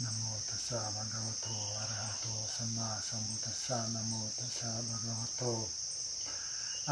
[0.00, 5.52] नमो तस्सा भगवतो अरहतो सम्मा सम्बुतस्सा नमो तस्सा भगवतो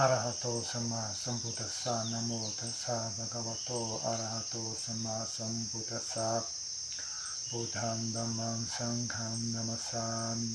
[0.03, 6.29] अरहतो सम्मा सम्बुतस्सा नमो तस्सा भगवतो अरहतो सम्मा सम्बुतस्सा
[7.53, 8.67] बुधं दमं
[9.55, 10.55] नमसामि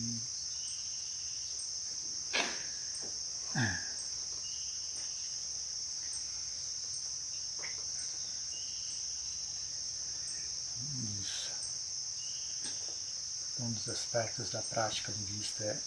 [13.65, 15.81] um dos aspectos da prática budista é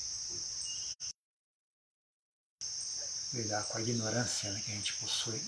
[3.34, 5.40] lidar com a ignorância né, que a gente possui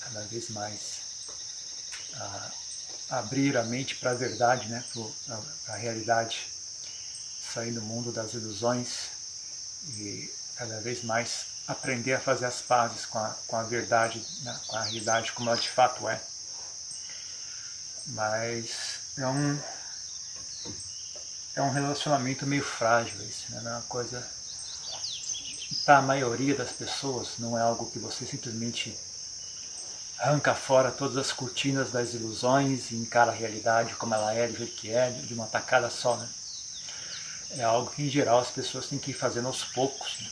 [0.00, 1.00] cada vez mais
[3.10, 4.84] abrir a mente para a verdade, né,
[5.64, 6.48] para a realidade,
[7.52, 9.10] sair do mundo das ilusões
[9.96, 14.60] e cada vez mais aprender a fazer as pazes com a, com a verdade, né,
[14.66, 16.20] com a realidade como ela de fato é.
[18.06, 18.70] Mas
[19.18, 19.60] é um
[21.54, 23.60] é um relacionamento meio frágil esse, né?
[23.62, 24.26] Não é uma coisa.
[25.84, 28.96] Para a maioria das pessoas, não é algo que você simplesmente
[30.18, 34.56] arranca fora todas as cortinas das ilusões e encara a realidade como ela é, do
[34.56, 36.28] jeito que é, de uma tacada só, né?
[37.52, 40.30] É algo que, em geral, as pessoas têm que ir fazendo aos poucos, né?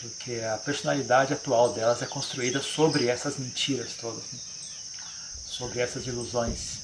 [0.00, 4.38] porque a personalidade atual delas é construída sobre essas mentiras todas, né?
[5.46, 6.78] sobre essas ilusões.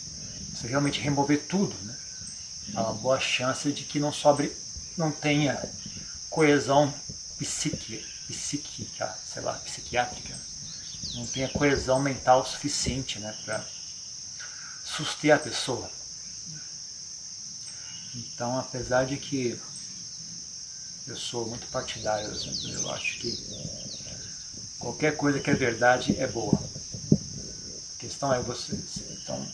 [0.54, 1.96] Você realmente remover tudo, né?
[2.74, 4.54] Há uma boa chance de que não sobre,
[4.96, 5.60] não tenha
[6.30, 6.92] coesão
[7.38, 10.34] psiqui, psíquica, sei lá, psiquiátrica,
[11.14, 13.64] não tenha coesão mental suficiente né, para
[14.84, 15.90] suster a pessoa.
[18.14, 19.58] Então, apesar de que
[21.06, 23.36] eu sou muito partidário, eu acho que
[24.78, 26.58] qualquer coisa que é verdade é boa.
[27.94, 28.78] A questão é você,
[29.20, 29.52] então,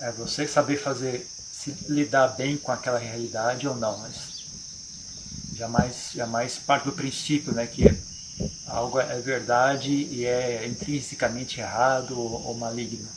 [0.00, 1.28] é você saber fazer
[1.74, 4.14] se lidar bem com aquela realidade ou não, mas
[5.54, 7.84] jamais, jamais parte do princípio né, que
[8.66, 13.08] algo é verdade e é intrinsecamente errado ou, maligno.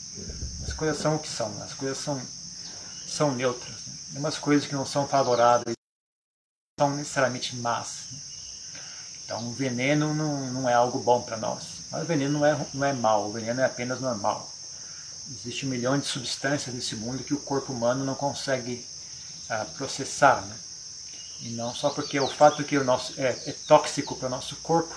[0.64, 2.22] As coisas são o que são, as coisas são,
[3.08, 3.76] são neutras.
[3.86, 4.20] Né?
[4.20, 5.76] Umas coisas que não são favoráveis
[6.80, 8.08] não são necessariamente más.
[8.12, 8.20] Né?
[9.26, 11.82] Então o veneno não, não é algo bom para nós.
[11.92, 14.50] Mas o veneno não é, não é mal, o veneno é apenas normal.
[15.30, 18.86] Existe um milhão de substâncias nesse mundo que o corpo humano não consegue
[19.50, 20.42] ah, processar.
[20.42, 20.56] Né?
[21.42, 24.56] E não só porque o fato que o nosso é, é tóxico para o nosso
[24.58, 24.96] corpo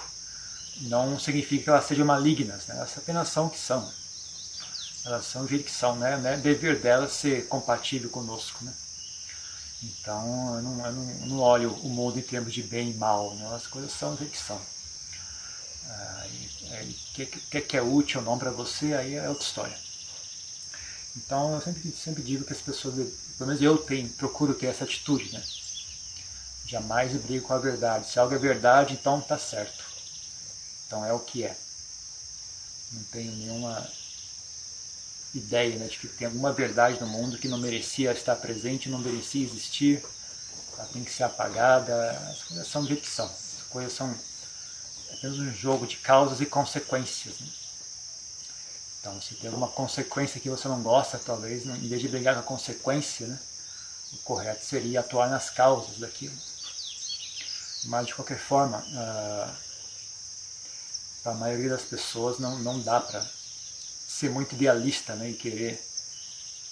[0.82, 2.66] não significa que elas sejam malignas.
[2.66, 2.76] Né?
[2.76, 3.92] Elas apenas são o que são.
[5.04, 5.96] Elas são o jeito que são.
[5.96, 6.20] Né?
[6.24, 8.64] É dever delas ser compatível conosco.
[8.64, 8.72] Né?
[9.82, 12.94] Então eu não, eu não, eu não olho o mundo em termos de bem e
[12.94, 13.34] mal.
[13.34, 13.54] Né?
[13.54, 14.60] As coisas são o jeito que são.
[15.86, 16.26] Ah,
[16.82, 19.83] o que, que, que é útil ou não para você, aí é outra história.
[21.16, 22.94] Então eu sempre, sempre digo que as pessoas,
[23.38, 25.42] pelo menos eu tenho, procuro ter essa atitude, né?
[26.66, 28.10] Jamais brigo com a verdade.
[28.10, 29.84] Se algo é verdade, então está certo.
[30.86, 31.56] Então é o que é.
[32.92, 33.88] Não tenho nenhuma
[35.34, 39.00] ideia né, de que tem alguma verdade no mundo que não merecia estar presente, não
[39.00, 40.04] merecia existir,
[40.76, 42.10] ela tem que ser apagada.
[42.30, 43.26] As coisas são que são.
[43.26, 44.14] As coisas são
[45.12, 47.38] apenas um jogo de causas e consequências.
[47.40, 47.46] Né?
[49.04, 52.40] Então, se tem alguma consequência que você não gosta, talvez, em vez de brigar com
[52.40, 53.38] a consequência, né,
[54.14, 56.34] o correto seria atuar nas causas daquilo.
[57.84, 59.54] Mas, de qualquer forma, uh,
[61.22, 63.22] para a maioria das pessoas não, não dá para
[64.08, 65.86] ser muito idealista né, e querer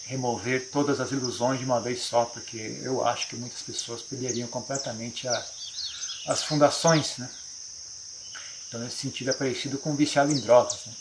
[0.07, 4.49] remover todas as ilusões de uma vez só, porque eu acho que muitas pessoas perderiam
[4.49, 5.47] completamente a,
[6.29, 7.19] as fundações.
[7.19, 7.29] Né?
[8.69, 10.87] Então, nesse sentido, é parecido com um viciado em drogas.
[10.87, 10.95] Né?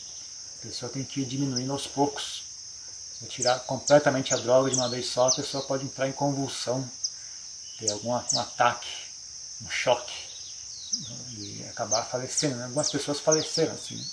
[0.61, 2.43] A pessoa tem que ir diminuindo aos poucos.
[3.17, 6.87] Se tirar completamente a droga de uma vez só, a pessoa pode entrar em convulsão,
[7.79, 8.87] ter algum um ataque,
[9.63, 10.13] um choque
[11.31, 12.57] e acabar falecendo.
[12.57, 12.65] Né?
[12.65, 13.95] Algumas pessoas faleceram assim.
[13.95, 14.05] Né?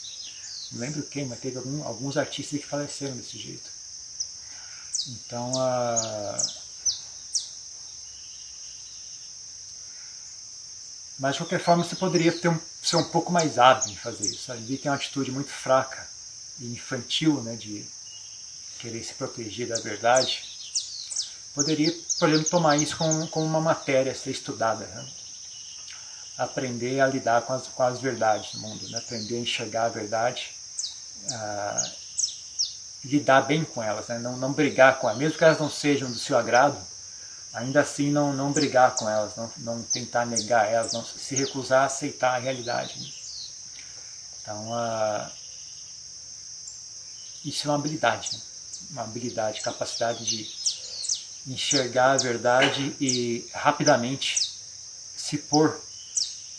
[0.72, 3.70] Não lembro quem, mas teve algum, alguns artistas que faleceram desse jeito.
[5.08, 6.36] Então, a
[11.18, 14.52] Mas de qualquer forma você poderia um, ser um pouco mais hábil em fazer isso.
[14.52, 16.06] A Vivi tem uma atitude muito fraca
[16.60, 17.86] infantil, né, de
[18.78, 20.42] querer se proteger da verdade,
[21.54, 24.86] poderia, por exemplo, tomar isso como, como uma matéria a ser estudada.
[24.86, 25.08] Né?
[26.38, 28.98] Aprender a lidar com as, com as verdades do mundo, né?
[28.98, 30.50] aprender a enxergar a verdade,
[31.32, 31.90] a
[33.04, 34.18] lidar bem com elas, né?
[34.18, 36.78] não, não brigar com elas, mesmo que elas não sejam do seu agrado,
[37.52, 41.82] ainda assim não, não brigar com elas, não, não tentar negar elas, não se recusar
[41.82, 43.00] a aceitar a realidade.
[43.00, 43.08] Né?
[44.40, 45.30] Então, a
[47.44, 48.40] isso é uma habilidade, né?
[48.90, 50.48] uma habilidade, capacidade de,
[51.48, 54.50] enxergar a verdade e rapidamente
[55.16, 55.80] se pôr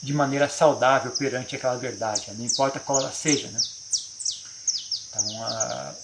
[0.02, 3.50] de maneira saudável perante aquela verdade, não importa qual ela seja.
[3.50, 3.62] Né?
[5.10, 5.96] Então, a,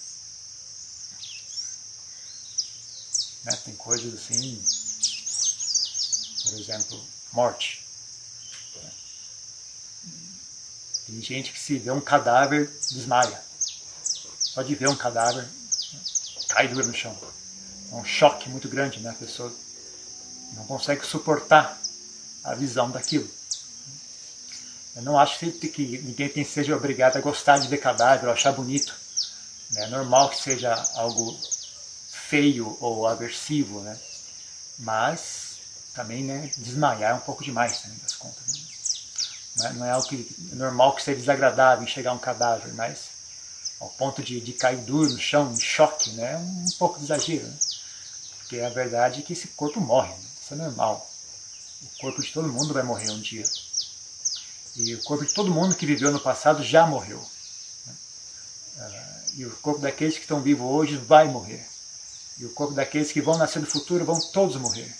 [3.45, 4.61] né, tem coisas assim,
[6.43, 7.83] por exemplo, morte.
[11.07, 13.43] Tem gente que se vê um cadáver, desmaia.
[14.55, 15.45] Pode ver um cadáver,
[16.47, 17.15] cai duro no chão.
[17.91, 19.09] É um choque muito grande, né?
[19.09, 19.53] A pessoa
[20.53, 21.77] não consegue suportar
[22.43, 23.29] a visão daquilo.
[24.95, 28.95] Eu não acho que ninguém seja obrigado a gostar de ver cadáver ou achar bonito.
[29.75, 31.37] É normal que seja algo
[32.09, 33.99] feio ou aversivo, né?
[34.79, 35.57] Mas
[35.93, 38.45] também, né, desmaiar é um pouco demais, também das contas.
[38.47, 38.61] Né?
[39.57, 43.14] Não, é, não é algo que é normal que seja desagradável enxergar um cadáver, mas
[43.79, 46.33] ao ponto de, de cair duro no chão, em choque, né?
[46.33, 47.57] É um pouco de exagero, né?
[48.39, 50.25] Porque a verdade é que esse corpo morre, né?
[50.41, 51.09] isso é normal.
[51.81, 53.43] O corpo de todo mundo vai morrer um dia.
[54.75, 57.19] E o corpo de todo mundo que viveu no passado já morreu.
[57.85, 57.93] Né?
[58.77, 61.65] Uh, e o corpo daqueles que estão vivos hoje vai morrer.
[62.37, 64.93] E o corpo daqueles que vão nascer no futuro vão todos morrer.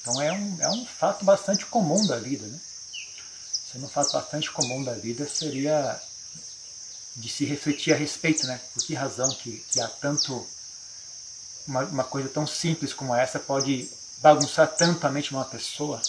[0.00, 2.46] Então é um, é um fato bastante comum da vida.
[2.46, 2.58] Né?
[3.72, 6.00] Sendo um fato bastante comum da vida seria
[7.16, 8.60] de se refletir a respeito, né?
[8.74, 10.46] Por que razão que, que há tanto
[11.66, 16.00] uma, uma, coisa tão simples como essa pode bagunçar tanto a mente de uma pessoa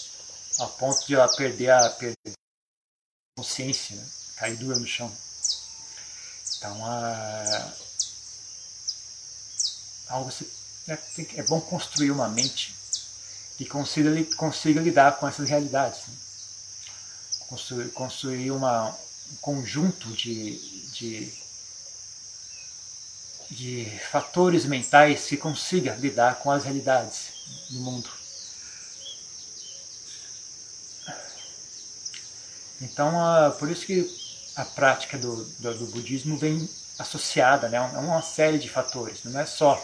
[0.59, 4.05] a ponto de ela perder a, perder a consciência, né?
[4.35, 5.11] cair dura no chão.
[6.57, 7.73] Então, a,
[10.09, 10.49] algo se,
[10.87, 10.97] né,
[11.35, 12.75] é bom construir uma mente
[13.57, 16.05] que consiga, consiga lidar com essas realidades.
[16.07, 16.15] Né?
[17.47, 18.95] Construir, construir uma,
[19.31, 20.57] um conjunto de,
[20.91, 21.33] de,
[23.51, 27.29] de fatores mentais que consiga lidar com as realidades
[27.69, 28.09] do mundo.
[32.81, 33.11] Então,
[33.57, 34.09] por isso que
[34.55, 39.39] a prática do, do, do budismo vem associada né, a uma série de fatores, não
[39.39, 39.83] é só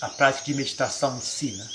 [0.00, 1.52] a prática de meditação em si.
[1.52, 1.68] Né?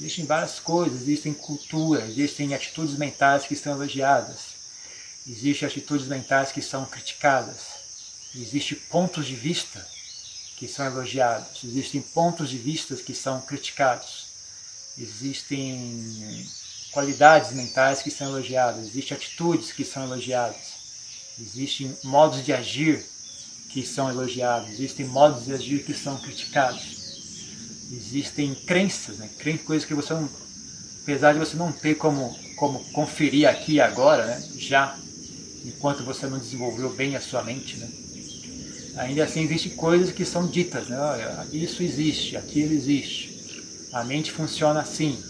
[0.00, 4.53] Existem várias coisas, existem culturas, existem atitudes mentais que são elogiadas,
[5.26, 7.58] existem atitudes mentais que são criticadas,
[8.34, 9.86] existem pontos de vista
[10.56, 14.26] que são elogiados, existem pontos de vista que são criticados,
[14.98, 16.46] existem
[16.92, 20.56] qualidades mentais que são elogiadas, existem atitudes que são elogiadas,
[21.40, 23.04] existem modos de agir
[23.74, 27.02] que são elogiados, existem modos de agir que são criticados.
[27.90, 29.28] Existem crenças, né?
[29.64, 30.30] coisas que você não,
[31.02, 34.48] apesar de você não ter como, como conferir aqui agora, né?
[34.56, 34.96] já,
[35.64, 37.88] enquanto você não desenvolveu bem a sua mente, né?
[38.96, 40.98] ainda assim existem coisas que são ditas, né?
[40.98, 43.34] Olha, isso existe, aquilo existe.
[43.92, 45.22] A mente funciona assim,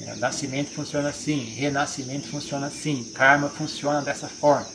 [0.00, 0.14] né?
[0.16, 4.68] nascimento funciona assim, renascimento funciona assim, karma funciona dessa forma.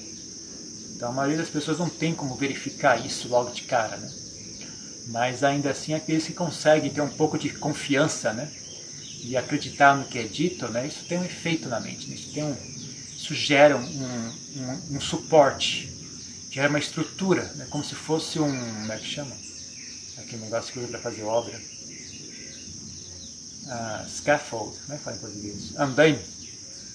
[0.95, 4.10] Então a maioria das pessoas não tem como verificar isso logo de cara, né?
[5.07, 8.50] mas ainda assim aqueles que conseguem ter um pouco de confiança, né?
[9.24, 10.88] E acreditar no que é dito, né?
[10.88, 12.16] Isso tem um efeito na mente, né?
[12.16, 12.56] isso, tem um,
[13.18, 15.92] isso gera um, um, um suporte,
[16.52, 17.66] gera uma estrutura, né?
[17.69, 19.36] como se fosse um, como é que chama?
[20.19, 21.59] Aquele negócio que usa para fazer obra.
[23.66, 25.76] Uh, scaffold, como é que fala em português?
[25.78, 26.19] Andaime,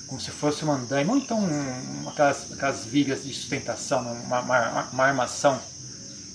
[0.07, 4.83] como se fosse um andaime, ou então um, aquelas, aquelas vigas de sustentação, uma, uma,
[4.91, 5.61] uma armação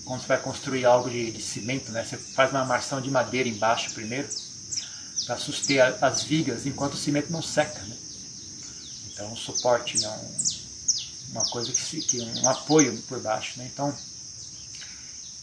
[0.07, 3.49] quando você vai construir algo de, de cimento, né, você faz uma armação de madeira
[3.49, 4.27] embaixo primeiro,
[5.25, 7.79] para suster as vigas enquanto o cimento não seca.
[7.81, 7.96] Né?
[9.17, 13.57] Então, um suporte, né, um, uma coisa que, se, que um apoio por baixo.
[13.57, 13.67] Né?
[13.73, 13.97] Então,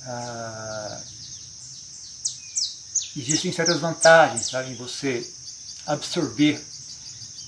[0.03, 1.03] ah,
[3.17, 5.29] existem certas vantagens sabe, em você
[5.87, 6.65] absorver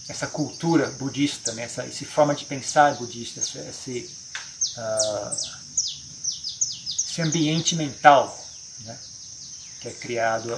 [0.09, 4.11] essa cultura budista, né, essa, essa forma de pensar budista, esse, esse
[4.78, 5.37] uh,
[7.09, 8.37] esse ambiente mental
[8.80, 8.99] né,
[9.80, 10.50] que é criado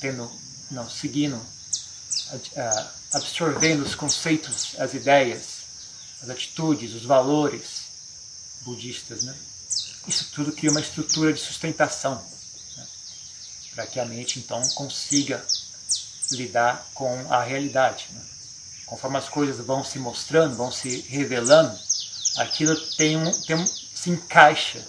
[0.00, 0.30] tendo,
[0.70, 1.40] não, seguindo,
[3.12, 5.62] absorvendo os conceitos, as ideias,
[6.22, 7.82] as atitudes, os valores
[8.62, 9.22] budistas.
[9.24, 9.34] Né?
[10.06, 12.14] Isso tudo cria uma estrutura de sustentação
[12.76, 12.86] né,
[13.74, 15.44] para que a mente então consiga
[16.32, 18.06] lidar com a realidade.
[18.10, 18.24] Né?
[18.86, 21.78] Conforme as coisas vão se mostrando, vão se revelando,
[22.36, 24.84] aquilo tem um, tem um, se encaixa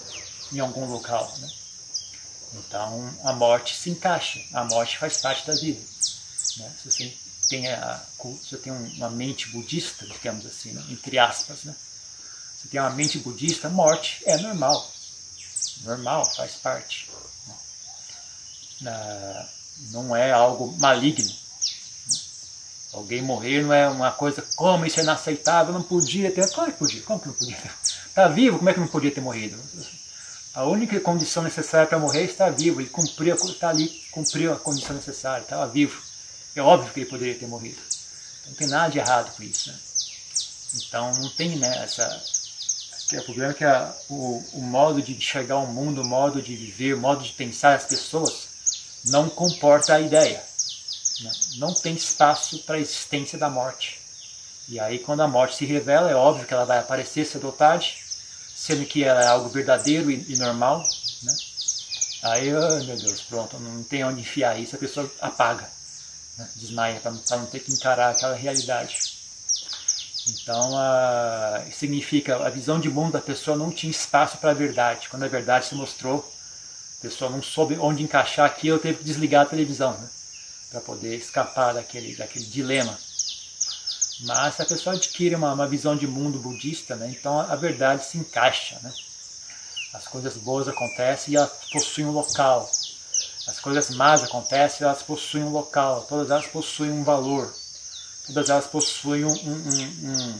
[0.51, 1.33] em algum local.
[1.39, 1.49] Né?
[2.55, 5.81] Então a morte se encaixa, a morte faz parte da vida.
[6.57, 6.71] Né?
[7.53, 10.83] Tem, a, você tem uma mente budista, digamos assim, né?
[10.89, 11.75] entre aspas, né?
[12.57, 14.91] você tem uma mente budista, morte é normal.
[15.83, 17.11] Normal, faz parte.
[18.81, 19.49] Né?
[19.91, 21.31] Não é algo maligno.
[22.91, 26.49] Alguém morrer não é uma coisa, como isso é inaceitável, não podia ter.
[26.51, 27.01] Como que podia?
[27.03, 27.71] Como que não podia ter?
[28.07, 29.59] Está vivo, como é que não podia ter morrido?
[30.55, 32.81] A única condição necessária para morrer é estar vivo.
[32.81, 36.12] Ele cumpriu, está ali, cumpriu a condição necessária, estava vivo.
[36.55, 37.81] É óbvio que ele poderia ter morrido.
[38.47, 39.69] Não tem nada de errado com isso.
[39.69, 39.77] Né?
[40.75, 42.23] Então não tem né, essa.
[43.13, 46.55] O problema é que a, o, o modo de enxergar o mundo, o modo de
[46.55, 48.47] viver, o modo de pensar as pessoas
[49.05, 50.43] não comporta a ideia.
[51.21, 51.31] Né?
[51.57, 53.99] Não tem espaço para a existência da morte.
[54.67, 57.51] E aí, quando a morte se revela, é óbvio que ela vai aparecer cedo ou
[57.51, 57.97] tarde,
[58.55, 60.83] sendo que ela é algo verdadeiro e, e normal.
[61.21, 61.35] Né?
[62.23, 65.69] Aí, oh, meu Deus, pronto, não tem onde enfiar isso, a pessoa apaga,
[66.37, 66.49] né?
[66.55, 68.95] desmaia, para não ter que encarar aquela realidade.
[70.29, 75.09] Então, a, significa a visão de mundo da pessoa não tinha espaço para a verdade.
[75.09, 76.19] Quando a verdade se mostrou,
[76.99, 79.91] a pessoa não soube onde encaixar aquilo, teve que desligar a televisão.
[79.97, 80.09] Né?
[80.73, 82.97] para poder escapar daquele, daquele dilema.
[84.21, 88.17] Mas a pessoa adquire uma, uma visão de mundo budista, né, então a verdade se
[88.17, 88.79] encaixa.
[88.81, 88.91] Né?
[89.93, 92.69] As coisas boas acontecem e elas possuem um local.
[93.47, 96.05] As coisas más acontecem e elas possuem um local.
[96.07, 97.53] Todas elas possuem um valor.
[98.27, 100.39] Todas elas possuem um, um, um,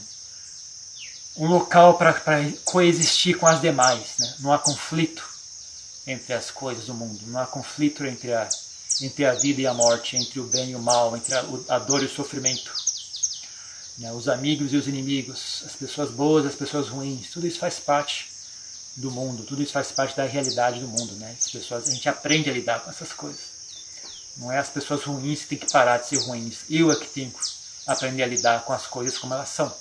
[1.38, 2.13] um local para
[2.63, 4.17] coexistir com as demais.
[4.19, 4.33] Né?
[4.39, 5.24] Não há conflito
[6.07, 7.19] entre as coisas do mundo.
[7.27, 8.48] Não há conflito entre a
[9.01, 11.79] entre a vida e a morte, entre o bem e o mal, entre a, a
[11.79, 12.72] dor e o sofrimento.
[13.98, 14.12] Né?
[14.12, 18.32] Os amigos e os inimigos, as pessoas boas, as pessoas ruins, tudo isso faz parte
[18.95, 21.13] do mundo, tudo isso faz parte da realidade do mundo.
[21.15, 21.35] Né?
[21.38, 23.53] As pessoas, a gente aprende a lidar com essas coisas.
[24.38, 26.59] Não é as pessoas ruins que têm que parar de ser ruins.
[26.69, 27.39] Eu é que tenho que
[27.85, 29.73] aprender a lidar com as coisas como elas são.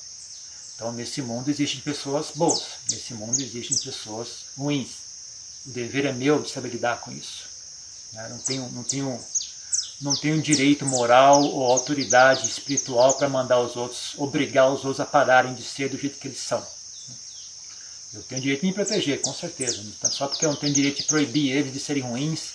[0.75, 4.91] Então, nesse mundo existem pessoas boas, nesse mundo existem pessoas ruins.
[5.67, 7.45] O dever é meu de saber lidar com isso.
[8.13, 8.29] Né?
[8.29, 9.25] Não tenho, não tenho,
[10.01, 15.07] não tenho direito moral ou autoridade espiritual para mandar os outros, obrigar os outros a
[15.07, 16.67] pararem de ser do jeito que eles são.
[18.13, 19.83] Eu tenho direito de me proteger, com certeza.
[20.11, 22.53] Só porque eu não tenho direito de proibir eles de serem ruins,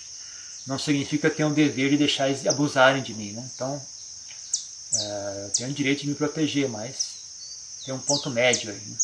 [0.66, 3.32] não significa que eu tenho o dever de deixar eles abusarem de mim.
[3.32, 3.50] Né?
[3.54, 3.82] Então,
[4.94, 7.18] é, eu tenho direito de me proteger, mas
[7.84, 8.76] tem um ponto médio aí.
[8.76, 8.96] Né?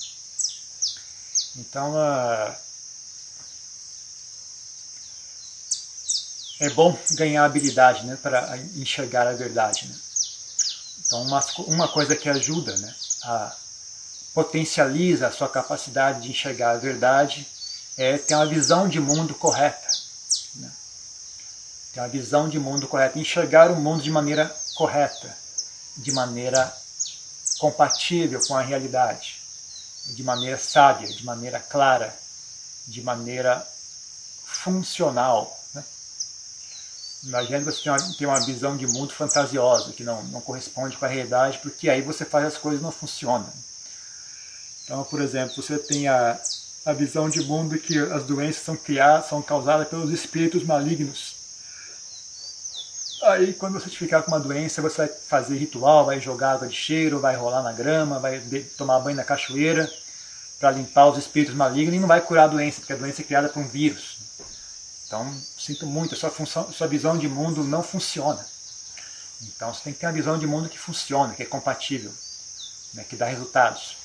[1.56, 2.54] Então, uh,
[6.60, 9.86] é bom ganhar habilidade né, para enxergar a verdade.
[9.86, 9.96] Né?
[11.06, 13.56] Então, uma, uma coisa que ajuda, né, a,
[14.34, 17.46] potencializa a sua capacidade de enxergar a verdade
[17.96, 19.86] é ter uma visão de mundo correta.
[20.56, 20.70] Né?
[21.92, 25.34] Ter uma visão de mundo correta, enxergar o mundo de maneira correta,
[25.96, 26.70] de maneira
[27.58, 29.40] compatível com a realidade,
[30.14, 32.14] de maneira sábia, de maneira clara,
[32.86, 33.66] de maneira
[34.44, 35.64] funcional
[37.24, 40.96] Imagina que você tem uma, tem uma visão de mundo fantasiosa, que não, não corresponde
[40.96, 43.50] com a realidade, porque aí você faz as coisas não funcionam.
[44.84, 46.38] Então, por exemplo, você tem a,
[46.84, 51.42] a visão de mundo que as doenças são criadas, são causadas pelos espíritos malignos.
[53.22, 56.76] Aí, quando você ficar com uma doença, você vai fazer ritual, vai jogar água de
[56.76, 58.38] cheiro, vai rolar na grama, vai
[58.76, 59.90] tomar banho na cachoeira
[60.60, 63.24] para limpar os espíritos malignos e não vai curar a doença, porque a doença é
[63.24, 64.18] criada por um vírus.
[65.06, 68.44] Então, sinto muito, sua, função, sua visão de mundo não funciona.
[69.42, 72.12] Então, você tem que ter uma visão de mundo que funciona, que é compatível,
[72.92, 73.96] né, que dá resultados.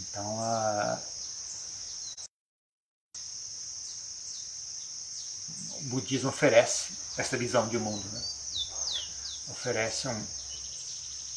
[0.00, 0.98] Então, a...
[5.76, 8.04] o budismo oferece essa visão de mundo.
[8.12, 8.22] Né?
[9.50, 10.26] Oferece um.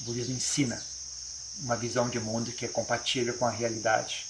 [0.01, 0.81] O budismo ensina
[1.59, 4.27] uma visão de mundo que é compatível com a realidade.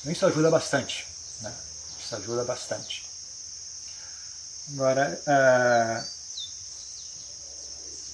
[0.00, 1.06] Então isso ajuda bastante.
[1.40, 1.54] Né?
[2.00, 3.04] Isso ajuda bastante.
[4.72, 6.21] Agora, uh,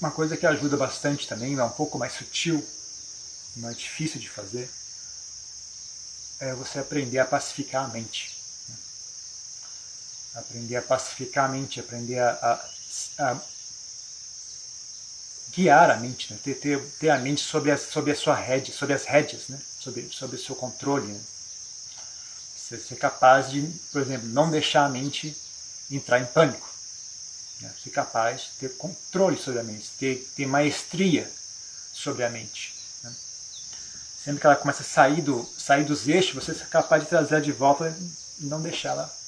[0.00, 2.64] uma coisa que ajuda bastante também, é um pouco mais sutil,
[3.56, 4.70] mais difícil de fazer,
[6.40, 8.36] é você aprender a pacificar a mente.
[8.68, 8.76] Né?
[10.36, 12.30] Aprender a pacificar a mente, aprender a,
[13.18, 13.40] a, a
[15.50, 16.38] guiar a mente, né?
[16.42, 19.60] ter, ter, ter, a mente sob a, sob a sua rédea, sob as rédeas, né?
[19.80, 21.12] sob, o seu controle.
[21.12, 21.20] Né?
[22.56, 25.34] Ser capaz de, por exemplo, não deixar a mente
[25.90, 26.68] entrar em pânico.
[27.60, 27.72] Né?
[27.82, 31.30] Ser capaz de ter controle sobre a mente, ter, ter maestria
[31.92, 32.74] sobre a mente.
[33.02, 33.14] Né?
[34.24, 37.40] Sempre que ela começa a sair, do, sair dos eixos, você ser capaz de trazer
[37.40, 37.96] de volta
[38.38, 39.18] e não deixar ela,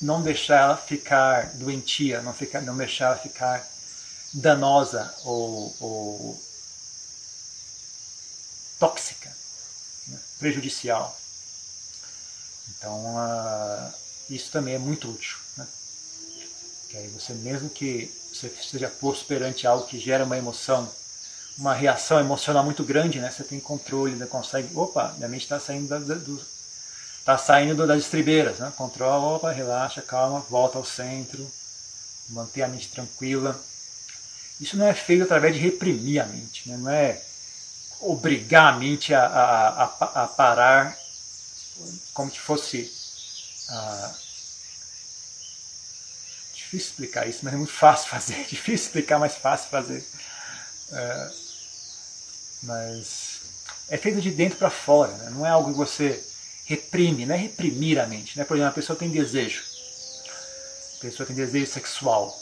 [0.00, 3.64] não deixar ela ficar doentia, não, ficar, não deixar ela ficar
[4.32, 6.42] danosa ou, ou
[8.78, 9.34] tóxica,
[10.08, 10.18] né?
[10.38, 11.16] prejudicial.
[12.70, 13.14] Então,
[14.28, 15.43] isso também é muito útil.
[16.94, 20.88] Que aí você, mesmo que você esteja posto perante algo que gera uma emoção,
[21.58, 23.32] uma reação emocional muito grande, né?
[23.32, 24.26] Você tem controle, né?
[24.26, 24.68] consegue.
[24.76, 26.40] Opa, minha mente está saindo da, do,
[27.24, 28.72] tá saindo das estribeiras, né?
[28.76, 31.44] Controla, opa, relaxa, calma, volta ao centro,
[32.28, 33.60] manter a mente tranquila.
[34.60, 36.76] Isso não é feito através de reprimir a mente, né?
[36.76, 37.20] não é
[38.02, 40.96] obrigar a mente a, a, a, a parar
[42.12, 42.88] como se fosse.
[43.68, 44.14] Ah,
[46.74, 48.34] difícil explicar isso, mas é muito fácil fazer.
[48.48, 50.04] Difícil explicar, mas fácil fazer.
[50.92, 51.30] É,
[52.62, 53.40] mas
[53.88, 55.30] é feito de dentro para fora, né?
[55.30, 56.22] não é algo que você
[56.66, 58.38] reprime, não é reprimir a mente.
[58.38, 58.44] Né?
[58.44, 59.62] Por exemplo, a pessoa tem desejo,
[60.96, 62.40] a pessoa tem desejo sexual.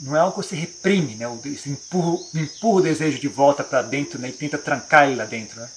[0.00, 1.26] Não é algo que você reprime, né?
[1.26, 4.28] você empurra, empurra o desejo de volta para dentro né?
[4.28, 5.60] e tenta trancar ele lá dentro.
[5.60, 5.70] Né?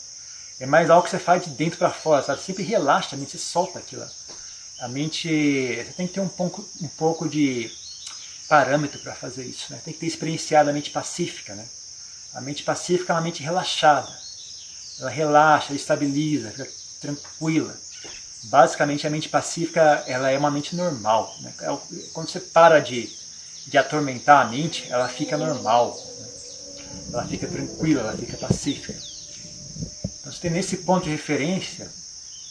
[0.59, 2.41] É mais algo que você faz de dentro para fora, sabe?
[2.41, 4.05] Sempre relaxa a mente, você solta aquilo.
[4.79, 7.71] A mente, você tem que ter um pouco, um pouco de
[8.47, 9.81] parâmetro para fazer isso, né?
[9.83, 11.65] Tem que ter experienciado a mente pacífica, né?
[12.33, 14.11] A mente pacífica é uma mente relaxada.
[14.99, 16.67] Ela relaxa, estabiliza, fica
[16.99, 17.75] tranquila.
[18.45, 21.33] Basicamente, a mente pacífica ela é uma mente normal.
[21.41, 21.53] Né?
[21.61, 21.77] É
[22.13, 23.09] quando você para de,
[23.67, 25.97] de atormentar a mente, ela fica normal.
[26.19, 26.27] Né?
[27.13, 28.93] Ela fica tranquila, ela fica pacífica.
[30.19, 31.89] Então, você tem nesse ponto de referência,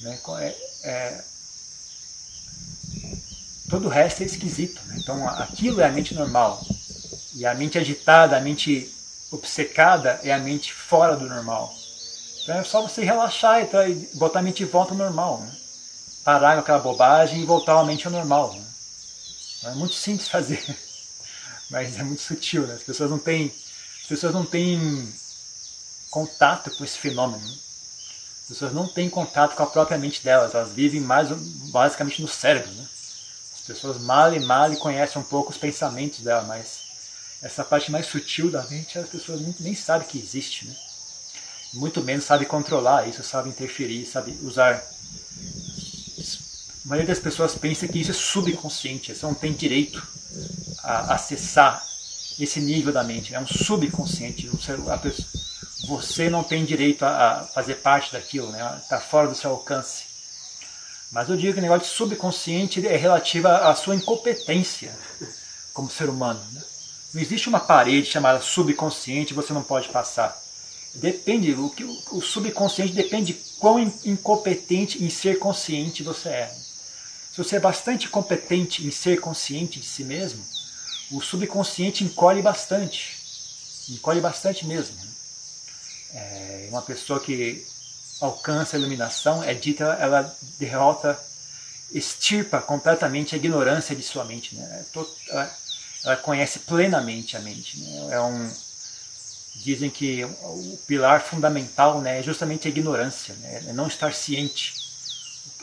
[0.01, 1.25] né, é, é,
[3.75, 4.81] todo o resto é esquisito.
[4.87, 4.99] Né?
[5.01, 6.65] Então, aquilo é a mente normal.
[7.35, 8.89] E a mente agitada, a mente
[9.33, 11.75] obcecada é a mente fora do normal.
[12.43, 15.41] Então é só você relaxar e botar a mente de volta ao normal.
[15.41, 15.53] Né?
[16.23, 18.55] Parar com aquela bobagem e voltar a mente ao normal.
[18.55, 18.65] Né?
[19.59, 20.63] Então é muito simples fazer,
[21.69, 22.69] mas é muito sutil.
[22.69, 22.75] Né?
[22.75, 23.53] As pessoas não têm,
[24.03, 25.13] as pessoas não têm
[26.11, 27.43] contato com esse fenômeno.
[27.45, 27.55] Né?
[28.43, 31.29] As pessoas não têm contato com a própria mente delas, elas vivem mais
[31.73, 32.71] basicamente no cérebro.
[32.71, 32.87] Né?
[33.65, 36.81] As pessoas mal e mal conhecem um pouco os pensamentos dela, mas
[37.41, 40.77] essa parte mais sutil da mente as pessoas nem sabem que existe, né?
[41.73, 44.75] Muito menos sabem controlar isso, sabem interferir, sabem usar.
[46.85, 50.07] A maioria das pessoas pensa que isso é subconsciente, você não tem direito
[50.83, 51.83] a acessar
[52.39, 54.47] esse nível da mente, é um subconsciente.
[55.89, 58.79] Você não tem direito a fazer parte daquilo, né?
[58.83, 60.14] está fora do seu alcance.
[61.15, 64.93] Mas eu digo que o negócio de subconsciente é relativo à sua incompetência
[65.73, 66.45] como ser humano.
[66.51, 66.61] Né?
[67.15, 70.37] Não existe uma parede chamada subconsciente você não pode passar.
[70.97, 76.47] Depende, o, que, o subconsciente depende de quão incompetente em ser consciente você é.
[77.33, 80.45] Se você é bastante competente em ser consciente de si mesmo,
[81.13, 83.19] o subconsciente encolhe bastante.
[83.89, 84.97] Encolhe bastante mesmo.
[86.13, 87.65] É uma pessoa que
[88.21, 91.19] alcança a iluminação é dita, ela derrota,
[91.93, 94.55] extirpa completamente a ignorância de sua mente.
[94.55, 94.85] Né?
[96.05, 97.79] ela conhece plenamente a mente.
[97.81, 98.15] Né?
[98.15, 98.51] É um,
[99.57, 103.65] dizem que o pilar fundamental né, é justamente a ignorância, né?
[103.69, 104.75] é não estar ciente.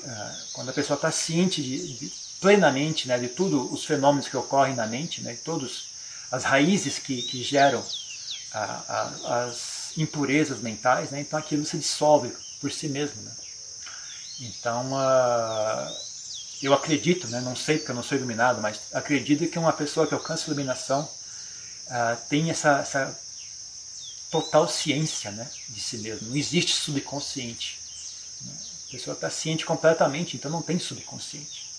[0.04, 4.36] Ah, quando a pessoa está ciente de, de, plenamente né, de tudo os fenômenos que
[4.36, 5.92] ocorrem na mente, né, todas
[6.32, 7.84] as raízes que, que geram
[8.52, 13.21] a, a, as impurezas mentais, né, então aquilo se dissolve por si mesmo.
[13.21, 13.32] Né?
[14.41, 15.95] Então, uh,
[16.62, 20.06] eu acredito, né, não sei porque eu não sou iluminado, mas acredito que uma pessoa
[20.08, 23.19] que alcança a iluminação uh, tem essa, essa,
[24.32, 26.30] total ciência né, de si mesmo.
[26.30, 27.80] Não existe subconsciente.
[28.43, 28.54] Né?
[28.88, 31.69] A pessoa está ciente completamente, então não tem subconsciente.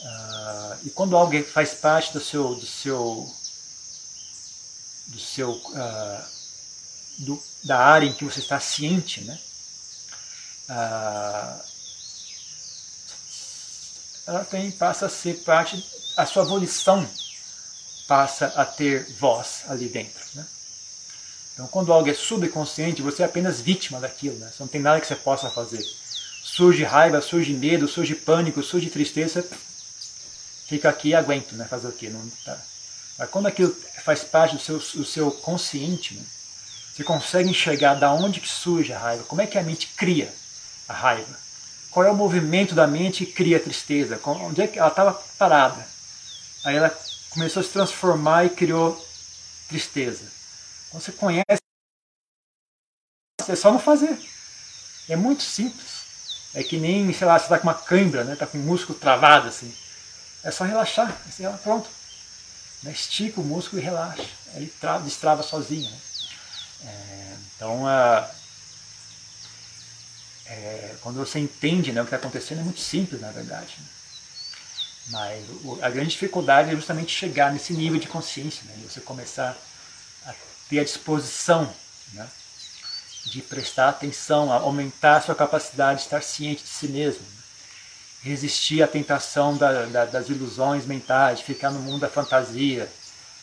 [0.00, 3.34] Uh, e quando alguém faz parte do seu, do seu,
[5.08, 6.24] do seu, uh,
[7.18, 9.38] do, da área em que você está ciente, né?
[10.70, 11.68] Uh,
[14.26, 15.82] ela tem, passa a ser parte,
[16.16, 17.08] a sua volição
[18.06, 20.22] passa a ter voz ali dentro.
[20.34, 20.46] Né?
[21.54, 24.50] Então, quando algo é subconsciente, você é apenas vítima daquilo, né?
[24.50, 25.82] você não tem nada que você possa fazer.
[26.44, 29.46] Surge raiva, surge medo, surge pânico, surge tristeza,
[30.66, 31.66] fica aqui e aguento, né?
[31.66, 32.10] fazer o quê?
[32.10, 32.58] Não, tá.
[33.18, 36.22] Mas quando aquilo faz parte do seu, do seu consciente, né?
[36.98, 40.30] Você consegue enxergar da onde que surge a raiva, como é que a mente cria
[40.88, 41.48] a raiva
[41.90, 44.20] qual é o movimento da mente que cria tristeza?
[44.24, 45.84] Onde é que ela estava parada?
[46.64, 46.96] Aí ela
[47.30, 48.96] começou a se transformar e criou
[49.68, 50.22] tristeza.
[50.88, 51.62] Então você conhece,
[53.48, 54.18] é só não fazer.
[55.08, 56.52] É muito simples.
[56.54, 58.34] É que nem, sei lá, você está com uma cãibra, né?
[58.34, 59.74] Está com o músculo travado assim.
[60.44, 61.16] É só relaxar.
[61.28, 61.88] Assim, pronto.
[62.82, 62.92] Né?
[62.92, 64.24] Estica o músculo e relaxa.
[64.54, 65.90] Ele trava, destrava sozinho.
[65.90, 65.98] Né?
[66.84, 68.38] É, então, uh,
[70.46, 73.76] é, quando você entende né, o que está acontecendo, é muito simples, na verdade.
[75.10, 75.44] Mas
[75.82, 78.74] a grande dificuldade é justamente chegar nesse nível de consciência, né?
[78.86, 79.56] você começar
[80.26, 80.34] a
[80.68, 81.72] ter a disposição
[82.12, 82.28] né?
[83.26, 87.42] de prestar atenção, a aumentar a sua capacidade de estar ciente de si mesmo, né?
[88.22, 92.90] resistir à tentação da, da, das ilusões mentais, de ficar no mundo da fantasia,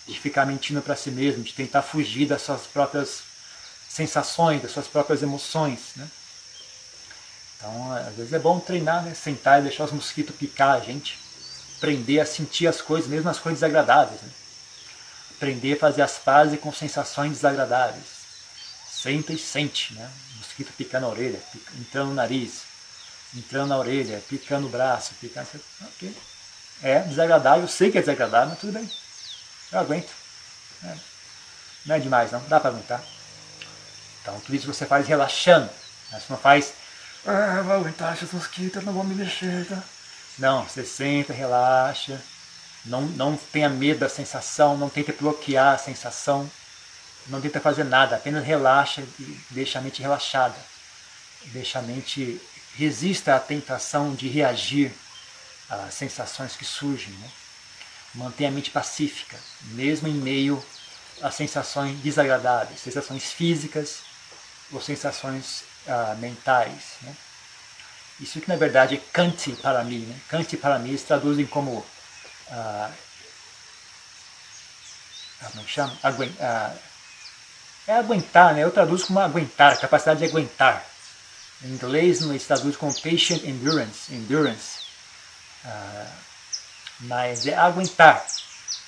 [0.08, 3.24] de ficar mentindo para si mesmo, de tentar fugir das suas próprias
[3.96, 5.80] sensações, das suas próprias emoções.
[5.96, 6.08] Né?
[7.58, 9.14] Então, às vezes é bom treinar, né?
[9.14, 11.26] sentar e deixar os mosquitos picar a gente
[11.78, 14.22] aprender a sentir as coisas, mesmo as coisas desagradáveis.
[14.22, 14.30] Né?
[15.36, 18.16] Aprender a fazer as pazes com sensações desagradáveis.
[18.90, 20.10] Sempre sente, né?
[20.34, 21.40] O mosquito picando na orelha,
[21.80, 22.62] entrando no nariz,
[23.36, 25.48] entrando na orelha, picando o braço, picando.
[25.82, 26.16] Ok.
[26.82, 28.90] É desagradável, eu sei que é desagradável, mas tudo bem.
[29.72, 30.10] Eu aguento.
[30.84, 30.98] É.
[31.86, 32.42] Não é demais, não.
[32.48, 33.04] Dá para aguentar.
[34.26, 35.70] Então, tudo isso você faz relaxando.
[36.12, 36.20] Né?
[36.20, 36.74] Você não faz.
[37.28, 39.68] Ah, vou aguentar esses mosquitos, não vou me mexer.
[39.68, 39.84] Tá?
[40.40, 42.20] Não, você senta, relaxa,
[42.84, 46.50] não, não tenha medo da sensação, não tente bloquear a sensação,
[47.28, 50.56] não tenta fazer nada, apenas relaxa e deixa a mente relaxada.
[51.46, 52.42] Deixa a mente,
[52.76, 54.92] resista à tentação de reagir
[55.70, 57.14] às sensações que surgem.
[57.14, 57.30] Né?
[58.16, 60.64] Mantenha a mente pacífica, mesmo em meio
[61.22, 64.15] a sensações desagradáveis, sensações físicas
[64.72, 66.96] ou sensações ah, mentais.
[67.02, 67.16] Né?
[68.20, 70.00] Isso que na verdade é Kanti para mim.
[70.00, 70.46] Né?
[70.62, 71.86] Para mim eles traduzem como.
[72.50, 72.92] Ah,
[75.42, 75.98] ah como é chama?
[76.40, 76.74] Ah,
[77.88, 78.64] é aguentar, né?
[78.64, 80.84] Eu traduzo como aguentar, capacidade de aguentar.
[81.64, 84.86] Em inglês eles traduzem como patient endurance, endurance.
[87.02, 88.26] Mas é aguentar.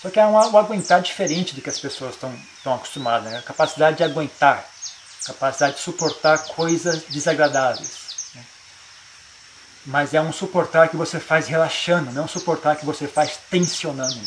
[0.01, 3.31] Só que é um, um, aguentar diferente do que as pessoas estão acostumadas.
[3.31, 3.39] Né?
[3.39, 4.65] A capacidade de aguentar,
[5.27, 8.07] capacidade de suportar coisas desagradáveis
[9.87, 13.39] mas é um suportar que você faz relaxando, não é um suportar que você faz
[13.49, 14.21] tensionando.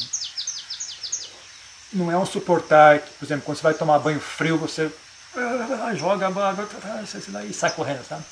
[1.92, 4.90] Não é um suportar que, por exemplo, quando você vai tomar banho frio, você
[5.36, 8.24] ah, joga a e sai correndo, sabe?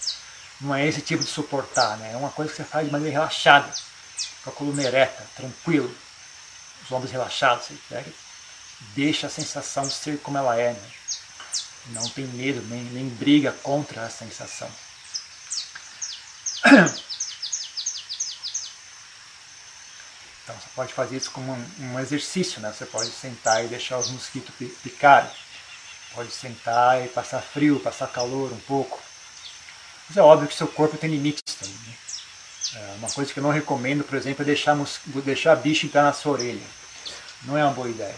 [0.59, 2.13] Não é esse tipo de suportar, né?
[2.15, 3.69] É uma coisa que você faz de maneira relaxada,
[4.43, 5.95] com a coluna ereta, tranquilo,
[6.83, 8.11] os ombros relaxados, você pega,
[8.95, 10.98] deixa a sensação ser como ela é, né?
[11.91, 14.71] Não tem medo, nem, nem briga contra a sensação.
[20.49, 22.73] Então você pode fazer isso como um, um exercício, né?
[22.73, 25.31] Você pode sentar e deixar os mosquitos picarem.
[26.15, 28.99] Pode sentar e passar frio, passar calor um pouco.
[30.09, 31.77] Mas é óbvio que seu corpo tem limites também.
[31.77, 31.95] Né?
[32.77, 34.75] É uma coisa que eu não recomendo, por exemplo, é deixar,
[35.23, 36.67] deixar bicho entrar na sua orelha.
[37.43, 38.17] Não é uma boa ideia.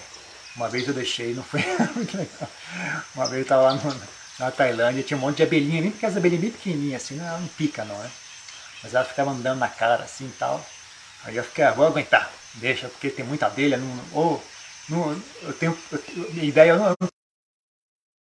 [0.56, 1.60] Uma vez eu deixei, não foi
[1.94, 2.48] muito legal.
[3.14, 4.00] Uma vez eu estava lá no,
[4.38, 7.38] na Tailândia, tinha um monte de abelhinha, nem porque as abelhinhas bem pequenininhas assim, ela
[7.38, 8.10] não pica não, né?
[8.82, 10.64] Mas ela ficava andando na cara assim e tal.
[11.24, 14.42] Aí eu fiquei, ah, vou aguentar, deixa, porque tem muita abelha, não, ou
[14.88, 16.02] não, eu tenho, eu,
[16.42, 16.96] ideia, eu não,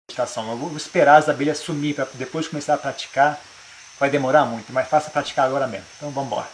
[0.09, 3.39] meditação, eu vou esperar as abelhas sumir para depois começar a praticar,
[3.97, 6.49] vai demorar muito, mas faça praticar agora mesmo, então vamos embora.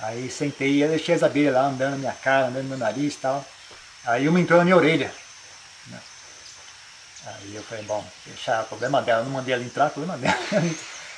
[0.00, 3.14] Aí sentei e deixei as abelhas lá andando na minha cara, andando no meu nariz
[3.14, 3.44] e tal.
[4.06, 5.12] Aí uma entrou na minha orelha.
[5.86, 5.98] Né?
[7.26, 10.38] Aí eu falei, bom, deixar o problema dela, eu não mandei ela entrar, problema dela.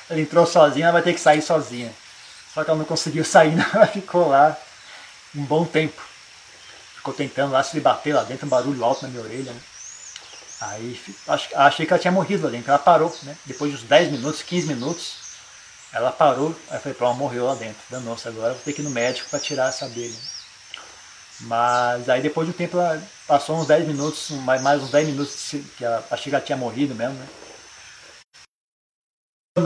[0.09, 1.93] Ela entrou sozinha, ela vai ter que sair sozinha.
[2.53, 3.65] Só que ela não conseguiu sair, não.
[3.73, 4.57] ela ficou lá
[5.35, 6.01] um bom tempo.
[6.95, 9.51] Ficou tentando lá se bater lá dentro, um barulho alto na minha orelha.
[9.51, 9.59] Né?
[10.61, 10.99] Aí
[11.55, 13.35] achei que ela tinha morrido lá dentro, ela parou, né?
[13.45, 15.17] Depois de uns 10 minutos, 15 minutos,
[15.91, 17.81] ela parou, aí falei, pronto, morreu lá dentro.
[17.89, 20.15] Danou-se, agora vou ter que ir no médico para tirar essa abelha.
[21.41, 25.55] Mas aí depois de um tempo, ela passou uns 10 minutos, mais, uns 10 minutos,
[25.77, 27.27] que ela, achei que ela tinha morrido mesmo, né?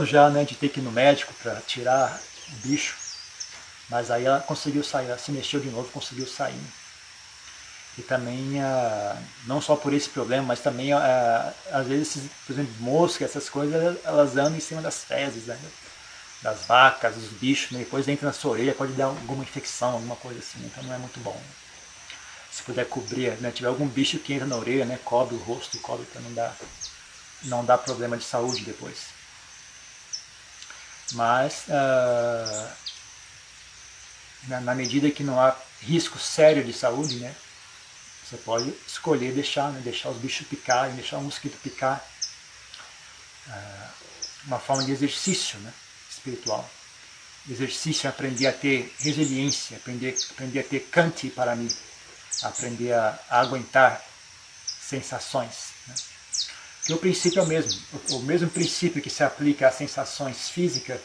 [0.04, 2.96] Já, né, de ter que ir no médico para tirar o bicho.
[3.88, 6.60] Mas aí ela conseguiu sair, ela se mexeu de novo, conseguiu sair.
[7.98, 12.72] E também, ah, não só por esse problema, mas também, ah, às vezes, por exemplo,
[12.80, 15.58] moscas, essas coisas, elas andam em cima das fezes, né?
[16.42, 17.78] das vacas, dos bichos, né?
[17.80, 20.98] depois entra na sua orelha, pode dar alguma infecção, alguma coisa assim, então não é
[20.98, 21.40] muito bom.
[22.52, 23.50] Se puder cobrir, né?
[23.50, 24.98] tiver algum bicho que entra na orelha, né?
[25.04, 26.56] cobre o rosto, cobre para não dar,
[27.44, 28.98] não dar problema de saúde depois.
[31.12, 32.72] Mas, uh,
[34.48, 37.34] na, na, medida que não há risco sério de saúde, né,
[38.24, 42.04] você pode escolher deixar, né, deixar os bichos picarem, deixar o mosquito picar.
[43.46, 43.92] Uh,
[44.46, 45.72] uma forma de exercício né,
[46.10, 46.68] espiritual.
[47.48, 51.68] Exercício é aprender a ter resiliência, aprender, aprender a ter cante para mim,
[52.42, 54.02] aprender a, a aguentar
[54.80, 55.72] sensações.
[55.86, 55.94] Né?
[56.84, 57.80] que o princípio é o mesmo.
[58.10, 61.00] O, mesmo princípio que se aplica às sensações físicas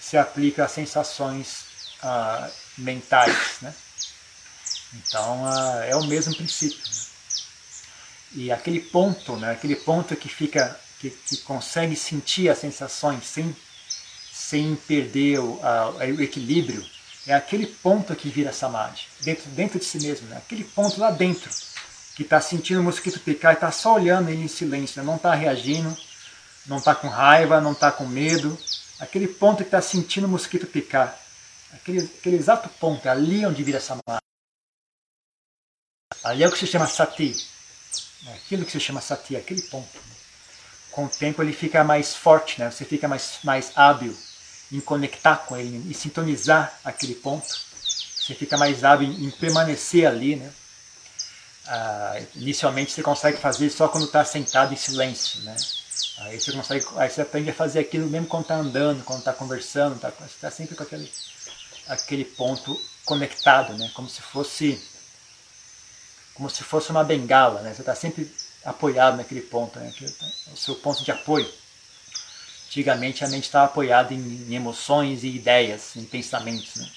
[0.00, 1.64] se aplica às sensações
[2.02, 3.58] uh, mentais.
[3.62, 3.74] Né?
[4.94, 6.78] Então uh, é o mesmo princípio.
[6.78, 7.04] Né?
[8.32, 13.56] E aquele ponto, né, aquele ponto que fica, que, que consegue sentir as sensações sem,
[14.32, 16.84] sem perder o, a, o equilíbrio,
[17.26, 20.36] é aquele ponto que vira samadhi, dentro, dentro de si mesmo, né?
[20.36, 21.50] aquele ponto lá dentro,
[22.14, 25.06] que está sentindo o mosquito picar e está só olhando ele em silêncio, né?
[25.06, 25.96] não está reagindo,
[26.66, 28.56] não está com raiva, não está com medo,
[29.00, 31.18] aquele ponto que está sentindo o mosquito picar,
[31.72, 34.22] aquele, aquele exato ponto, é ali onde vira samadhi.
[36.22, 37.34] Ali é o que se chama sati,
[38.26, 39.98] é aquilo que se chama sati, aquele ponto.
[40.90, 42.70] Com o tempo ele fica mais forte, né?
[42.70, 44.16] você fica mais, mais hábil
[44.76, 47.46] em conectar com ele, em sintonizar aquele ponto.
[47.46, 50.50] Você fica mais hábil em, permanecer ali, né?
[51.66, 55.56] Ah, inicialmente você consegue fazer só quando está sentado em silêncio, né?
[56.18, 59.32] Aí você consegue, aí você aprende a fazer aquilo mesmo quando está andando, quando está
[59.32, 61.10] conversando, tá, você está sempre com aquele,
[61.88, 63.90] aquele ponto conectado, né?
[63.94, 64.80] Como se fosse
[66.34, 67.72] como se fosse uma bengala, né?
[67.72, 68.30] Você está sempre
[68.64, 69.92] apoiado naquele ponto, né?
[70.00, 71.48] É o seu ponto de apoio.
[72.74, 76.74] Antigamente a mente estava apoiada em, em, emoções e ideias, em pensamentos.
[76.74, 76.90] Né?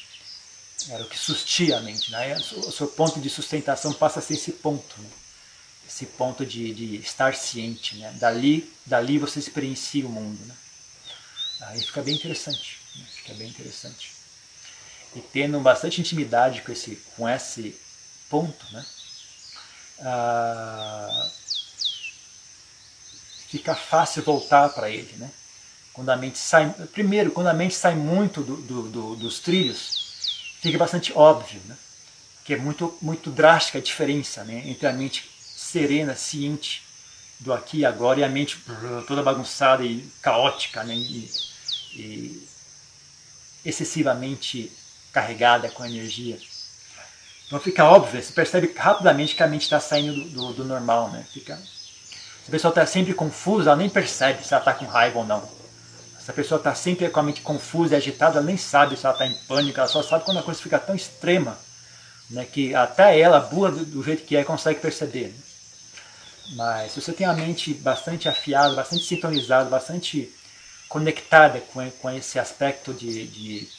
[0.90, 2.12] Era o que sustia a mente.
[2.12, 2.36] Né?
[2.36, 5.00] O seu ponto de sustentação passa a ser esse ponto.
[5.00, 5.08] Né?
[5.88, 7.96] Esse ponto de, de estar ciente.
[7.98, 8.12] Né?
[8.14, 10.44] Dali, dali você experiencia o mundo.
[10.48, 10.56] Né?
[11.62, 12.80] Aí fica bem interessante.
[12.96, 13.06] Né?
[13.14, 14.14] Fica bem interessante.
[15.16, 17.80] E tendo bastante intimidade com esse, com esse
[18.28, 18.84] ponto, né?
[20.00, 21.30] Ah,
[23.48, 25.32] fica fácil voltar para ele, né?
[25.98, 30.54] Quando a mente sai, primeiro, quando a mente sai muito do, do, do, dos trilhos,
[30.62, 31.76] fica bastante óbvio, né?
[32.46, 34.62] Que é muito, muito drástica a diferença né?
[34.68, 36.84] entre a mente serena, ciente
[37.40, 38.64] do aqui e agora e a mente
[39.08, 40.94] toda bagunçada e caótica, né?
[40.94, 41.32] E,
[41.96, 42.48] e
[43.66, 44.72] excessivamente
[45.12, 46.38] carregada com energia.
[47.48, 51.10] Então fica óbvio, você percebe rapidamente que a mente está saindo do, do, do, normal,
[51.10, 51.26] né?
[51.34, 55.18] Fica, se a pessoa está sempre confusa, ela nem percebe se ela está com raiva
[55.18, 55.57] ou não.
[56.28, 59.16] Se a pessoa está sempre com a mente confusa agitada, ela nem sabe se ela
[59.16, 61.58] está em pânico, ela só sabe quando a coisa fica tão extrema
[62.30, 65.30] né, que até ela, boa do, jeito que é, consegue perceber.
[65.30, 65.40] Né?
[66.58, 70.30] Mas se você tem a mente bastante afiada, bastante sintonizada, bastante
[70.90, 73.70] conectada com, com esse aspecto de, de,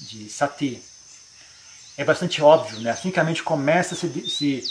[0.00, 0.82] de sati,
[1.96, 2.90] é bastante óbvio, né?
[2.90, 4.62] Assim que a mente começa a se, se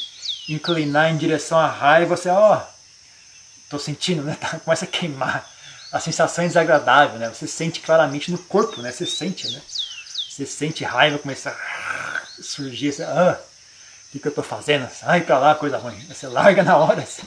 [0.49, 2.61] inclinar em direção à raiva, você, ó,
[3.71, 4.37] oh, sentindo, né?
[4.63, 5.51] começa a queimar
[5.93, 7.29] a sensação é desagradável, né?
[7.29, 8.91] Você sente claramente no corpo, né?
[8.91, 9.61] Você sente, né?
[10.27, 13.39] Você sente raiva começar a surgir, você, ah,
[14.07, 14.89] o que, que eu estou fazendo?
[14.89, 16.03] Sai para lá, coisa ruim.
[16.07, 17.03] Você larga na hora.
[17.03, 17.21] Assim.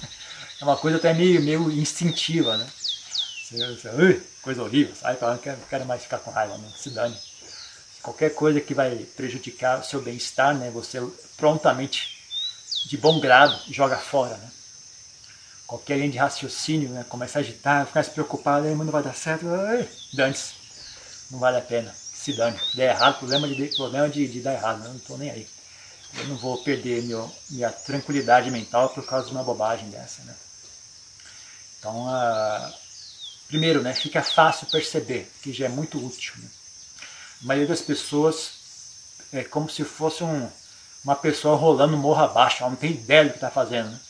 [0.60, 2.66] É uma coisa até meio, meio instintiva, né?
[2.68, 6.58] Você, você coisa horrível, sai para lá, não quero, não quero mais ficar com raiva,
[6.58, 7.16] não se dane.
[8.02, 10.70] Qualquer coisa que vai prejudicar o seu bem-estar, né?
[10.72, 11.00] Você
[11.36, 12.18] prontamente,
[12.88, 14.50] de bom grado, joga fora, né?
[15.66, 19.14] Qualquer linha de raciocínio, né, começar a agitar, ficar se preocupado, mas não vai dar
[19.14, 19.44] certo,
[20.12, 20.54] dane-se,
[21.30, 22.58] não vale a pena, se dane.
[22.58, 24.88] Se der errado, problema de, problema de, de dar errado, né?
[24.88, 25.46] não estou nem aí.
[26.18, 30.22] Eu não vou perder meu, minha tranquilidade mental por causa de uma bobagem dessa.
[30.22, 30.34] Né?
[31.78, 32.72] Então, uh,
[33.48, 36.34] primeiro, né, fica fácil perceber, que já é muito útil.
[36.38, 36.48] Né?
[37.42, 38.52] A maioria das pessoas
[39.32, 40.48] é como se fosse um,
[41.04, 43.90] uma pessoa rolando morro abaixo, ela não tem ideia do que está fazendo.
[43.90, 44.00] Né?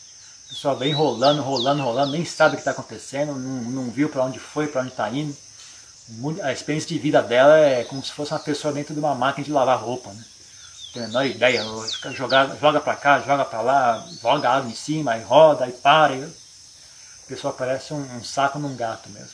[0.47, 4.09] O pessoal vem rolando, rolando, rolando, nem sabe o que está acontecendo, não, não viu
[4.09, 5.37] para onde foi, para onde está indo.
[6.43, 9.45] A experiência de vida dela é como se fosse uma pessoa dentro de uma máquina
[9.45, 10.11] de lavar roupa.
[10.11, 10.25] Né?
[10.25, 11.65] Não tem a menor ideia,
[12.13, 16.15] joga, joga para cá, joga para lá, joga água em cima, aí roda, aí para.
[16.15, 16.23] E...
[16.23, 19.31] A pessoa parece um, um, saco num gato mesmo.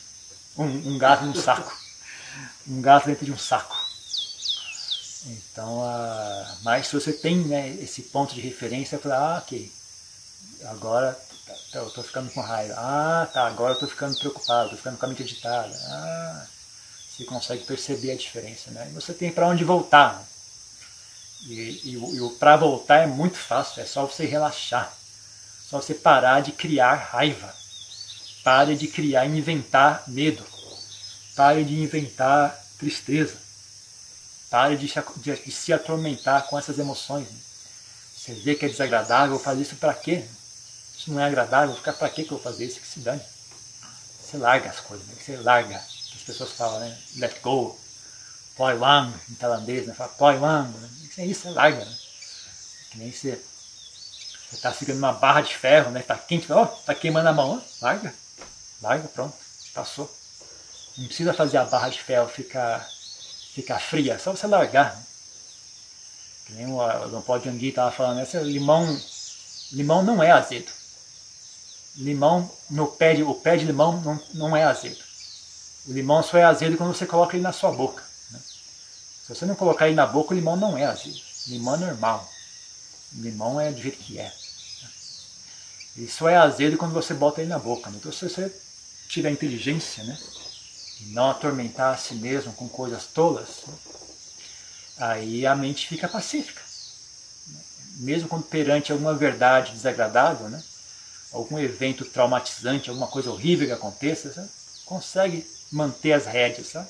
[0.57, 1.71] Um, um gato num saco.
[2.65, 3.75] Um gato dentro de um saco.
[5.27, 9.71] Então, uh, mas se você tem né, esse ponto de referência, para ah, ok,
[10.67, 12.75] agora tá, eu estou ficando com raiva.
[12.77, 15.73] Ah, tá, agora eu estou ficando preocupado, estou ficando com a mente agitada.
[15.89, 16.45] Ah,
[17.09, 18.87] você consegue perceber a diferença, né?
[18.89, 20.15] E você tem para onde voltar.
[20.15, 20.25] Né?
[21.45, 24.91] E, e, e o para voltar é muito fácil, é só você relaxar.
[25.69, 27.53] Só você parar de criar raiva.
[28.43, 30.45] Pare de criar e inventar medo.
[31.35, 33.35] Pare de inventar tristeza.
[34.49, 37.27] Pare de, de, de se atormentar com essas emoções.
[37.29, 37.39] Né?
[38.15, 40.23] Você vê que é desagradável, fazer isso para quê?
[41.03, 42.79] Isso não é agradável, ficar para que eu vou fazer isso?
[42.79, 43.21] Que se dane.
[44.21, 45.15] Você larga as coisas, né?
[45.19, 45.75] você larga.
[45.75, 46.97] As pessoas falam, né?
[47.17, 47.77] Let go.
[48.55, 49.93] Poi wang, em tailandês, né?
[49.93, 50.71] Fala poi wang.
[50.77, 50.89] Né?
[51.03, 51.83] Isso é isso, você larga.
[51.83, 51.97] Né?
[52.89, 53.37] Que nem você
[54.53, 55.99] está segurando uma barra de ferro, né?
[55.99, 58.13] Está quente, ó, oh, tá queimando a mão, larga,
[58.81, 59.35] larga, pronto,
[59.73, 60.09] passou.
[60.97, 62.87] Não precisa fazer a barra de ferro ficar,
[63.53, 64.95] ficar fria, é só você largar.
[64.95, 65.03] Né?
[66.45, 68.97] Que nem o Dom Paulo Jangui estava falando, esse limão,
[69.73, 70.71] limão não é azedo.
[71.95, 74.97] Limão no pé de, o pé de limão não, não é azedo.
[75.85, 78.03] O limão só é azedo quando você coloca ele na sua boca.
[78.31, 78.39] Né?
[78.39, 81.19] Se você não colocar ele na boca, o limão não é azedo.
[81.47, 82.27] Limão é normal.
[83.13, 84.31] Limão é do jeito que é.
[85.95, 87.89] Ele só é azedo quando você bota ele na boca.
[87.89, 87.97] Né?
[87.99, 88.51] Então, se você
[89.07, 90.17] tiver inteligência, né?
[91.01, 93.73] E não atormentar a si mesmo com coisas tolas, né?
[94.97, 96.61] aí a mente fica pacífica.
[97.97, 100.63] Mesmo quando perante alguma verdade desagradável, né?
[101.33, 104.49] Algum evento traumatizante, alguma coisa horrível que aconteça,
[104.85, 106.87] consegue manter as rédeas, sabe?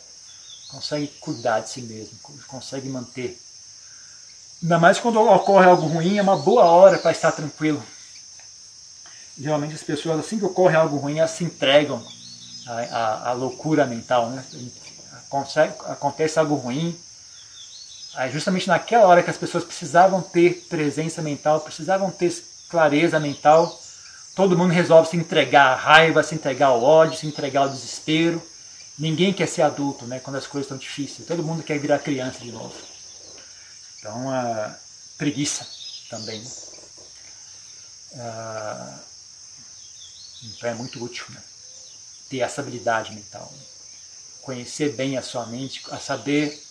[0.74, 3.40] consegue cuidar de si mesmo, consegue manter.
[4.62, 7.84] Ainda mais quando ocorre algo ruim, é uma boa hora para estar tranquilo.
[9.38, 12.04] Geralmente as pessoas, assim que ocorre algo ruim, elas se entregam
[12.66, 14.30] à, à, à loucura mental.
[14.32, 14.44] Né?
[15.30, 16.98] Consegue, acontece algo ruim,
[18.32, 22.32] justamente naquela hora que as pessoas precisavam ter presença mental, precisavam ter
[22.70, 23.80] clareza mental,
[24.36, 28.42] todo mundo resolve se entregar à raiva, se entregar ao ódio, se entregar ao desespero.
[28.98, 31.28] Ninguém quer ser adulto, né, quando as coisas estão difíceis.
[31.28, 32.74] Todo mundo quer virar criança de novo.
[33.98, 34.76] Então, a
[35.18, 35.66] preguiça
[36.10, 36.42] também.
[36.42, 36.52] Né?
[38.16, 39.00] Ah,
[40.44, 41.42] então é muito útil né?
[42.30, 43.52] ter essa habilidade mental.
[43.56, 43.64] Né?
[44.42, 46.62] Conhecer bem a sua mente, a saber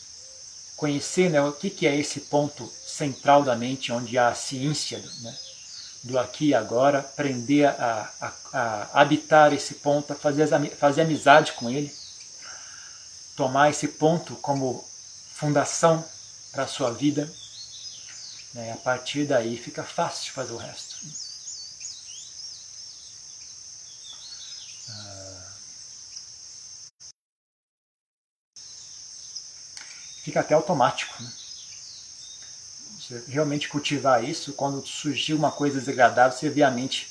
[0.76, 4.98] conhecer né, o que, que é esse ponto central da mente, onde há a ciência
[5.20, 5.36] né,
[6.02, 11.52] do aqui e agora, aprender a, a, a habitar esse ponto, a fazer, fazer amizade
[11.52, 11.92] com ele,
[13.36, 14.84] tomar esse ponto como
[15.34, 16.04] fundação
[16.50, 17.30] para a sua vida.
[18.54, 21.22] Né, a partir daí fica fácil fazer o resto.
[30.22, 31.20] fica até automático.
[31.22, 31.30] Né?
[33.02, 37.10] Você realmente cultivar isso, quando surgir uma coisa desagradável, você vê a mente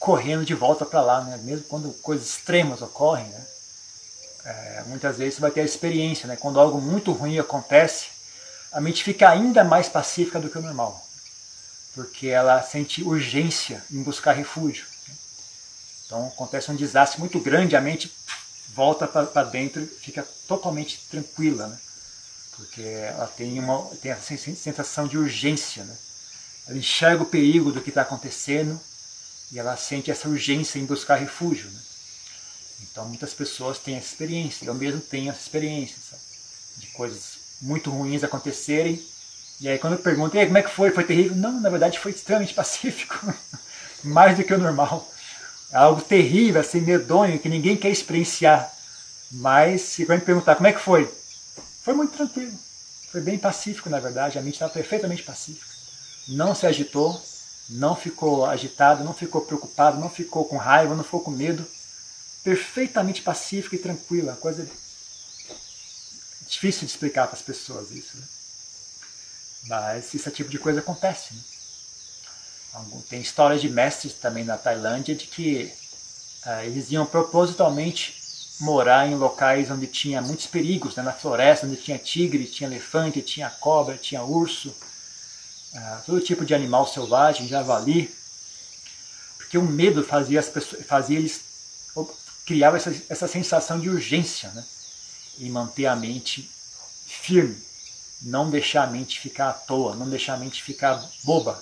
[0.00, 1.36] correndo de volta para lá, né?
[1.44, 3.26] mesmo quando coisas extremas ocorrem.
[3.28, 3.46] Né?
[4.44, 6.34] É, muitas vezes você vai ter a experiência, né?
[6.34, 8.08] quando algo muito ruim acontece,
[8.72, 11.00] a mente fica ainda mais pacífica do que o normal,
[11.94, 14.86] porque ela sente urgência em buscar refúgio.
[16.04, 18.12] Então acontece um desastre muito grande, a mente
[18.74, 21.68] volta para dentro fica totalmente tranquila.
[21.68, 21.78] Né?
[22.56, 25.84] Porque ela tem, uma, tem essa sensação de urgência.
[25.84, 25.96] Né?
[26.66, 28.80] Ela enxerga o perigo do que está acontecendo
[29.52, 31.70] e ela sente essa urgência em buscar refúgio.
[31.70, 31.80] Né?
[32.82, 36.22] Então muitas pessoas têm essa experiência, eu mesmo tenho essa experiência sabe?
[36.78, 39.02] de coisas muito ruins acontecerem.
[39.60, 40.90] E aí quando eu pergunto, como é que foi?
[40.90, 41.36] Foi terrível?
[41.36, 43.34] Não, na verdade foi extremamente pacífico,
[44.02, 45.10] mais do que o normal.
[45.70, 48.72] É algo terrível, assim, medonho, que ninguém quer experienciar.
[49.32, 51.12] Mas se a gente perguntar como é que foi,
[51.86, 52.52] foi muito tranquilo.
[53.12, 54.36] Foi bem pacífico, na verdade.
[54.36, 55.70] A mente estava perfeitamente pacífica.
[56.26, 57.24] Não se agitou,
[57.70, 61.64] não ficou agitado, não ficou preocupado, não ficou com raiva, não ficou com medo.
[62.42, 64.34] Perfeitamente pacífico e tranquila.
[64.34, 64.68] Coisa
[66.48, 68.16] difícil de explicar para as pessoas isso.
[68.16, 68.24] Né?
[69.68, 71.34] Mas esse tipo de coisa acontece.
[71.34, 71.40] Né?
[73.08, 75.72] Tem histórias de mestres também na Tailândia de que
[76.46, 78.15] uh, eles iam propositalmente
[78.60, 81.02] morar em locais onde tinha muitos perigos, né?
[81.02, 86.54] na floresta, onde tinha tigre, tinha elefante, tinha cobra, tinha urso, uh, todo tipo de
[86.54, 88.14] animal selvagem, javali,
[89.36, 91.44] porque o medo fazia, as pessoas, fazia eles
[92.46, 94.64] criava essa, essa sensação de urgência, né?
[95.38, 96.48] e manter a mente
[97.04, 97.60] firme,
[98.22, 101.60] não deixar a mente ficar à toa, não deixar a mente ficar boba.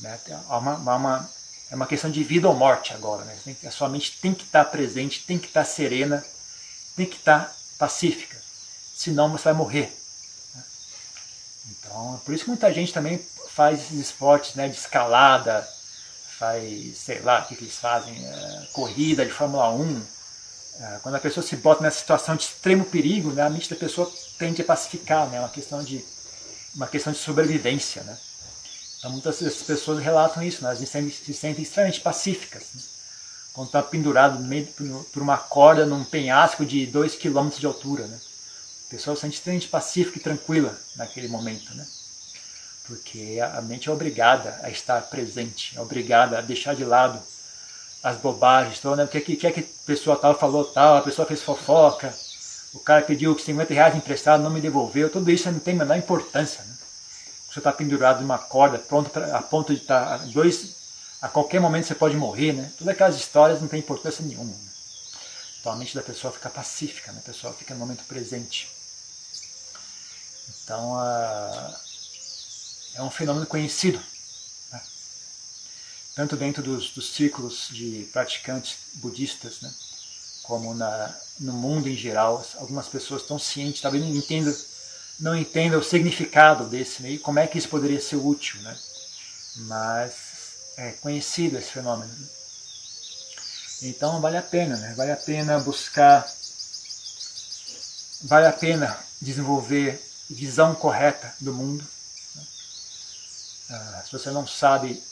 [0.00, 0.18] Né?
[0.48, 1.30] Há uma, uma
[1.70, 3.24] é uma questão de vida ou morte agora.
[3.24, 3.56] Né?
[3.64, 6.24] A sua mente tem que estar presente, tem que estar serena,
[6.96, 8.36] tem que estar pacífica.
[8.94, 9.92] Senão você vai morrer.
[10.54, 10.62] Né?
[11.70, 15.66] Então, é por isso que muita gente também faz esses esportes né, de escalada,
[16.38, 20.02] faz, sei lá, o que, que eles fazem, é, corrida de Fórmula 1.
[20.80, 23.76] É, quando a pessoa se bota nessa situação de extremo perigo, né, a mente da
[23.76, 26.04] pessoa tende a pacificar, né, é uma questão de
[26.74, 28.18] uma questão de sobrevivência, né?
[29.04, 30.70] Então, muitas pessoas relatam isso, né?
[30.70, 32.62] elas se sentem, se sentem extremamente pacíficas.
[32.74, 32.80] Né?
[33.52, 34.66] Quando está pendurado no meio,
[35.12, 38.06] por uma corda num penhasco de 2 km de altura.
[38.06, 38.18] Né?
[38.86, 41.74] A pessoa se sente extremamente pacífica e tranquila naquele momento.
[41.74, 41.86] Né?
[42.86, 47.20] Porque a mente é obrigada a estar presente, é obrigada a deixar de lado
[48.02, 49.04] as bobagens, então, né?
[49.04, 52.14] o que, que, que, é que a pessoa tal falou tal, a pessoa fez fofoca,
[52.72, 55.98] o cara pediu 50 reais emprestado, não me devolveu, tudo isso não tem a menor
[55.98, 56.64] importância.
[56.64, 56.73] Né?
[57.54, 60.74] Você está pendurado em uma corda, pronto a ponto de estar tá, dois,
[61.22, 62.72] a qualquer momento você pode morrer, né?
[62.76, 64.50] Todas aquelas histórias não tem importância nenhuma.
[64.50, 64.70] Né?
[65.60, 67.20] Então a mente da pessoa fica pacífica, né?
[67.20, 68.68] a pessoa fica no momento presente.
[70.64, 71.80] Então a,
[72.96, 74.02] é um fenômeno conhecido.
[74.72, 74.82] Né?
[76.16, 79.72] Tanto dentro dos, dos, círculos de praticantes budistas, né?
[80.42, 84.52] como na, no mundo em geral, algumas pessoas estão cientes, talvez não entendam,
[85.18, 88.60] não entendam o significado desse, e como é que isso poderia ser útil.
[88.62, 88.76] Né?
[89.66, 90.12] Mas
[90.76, 92.12] é conhecido esse fenômeno.
[93.82, 94.94] Então vale a pena, né?
[94.96, 96.26] vale a pena buscar,
[98.22, 100.00] vale a pena desenvolver
[100.30, 101.84] visão correta do mundo.
[102.34, 102.46] Né?
[103.70, 105.02] Ah, se você não sabe,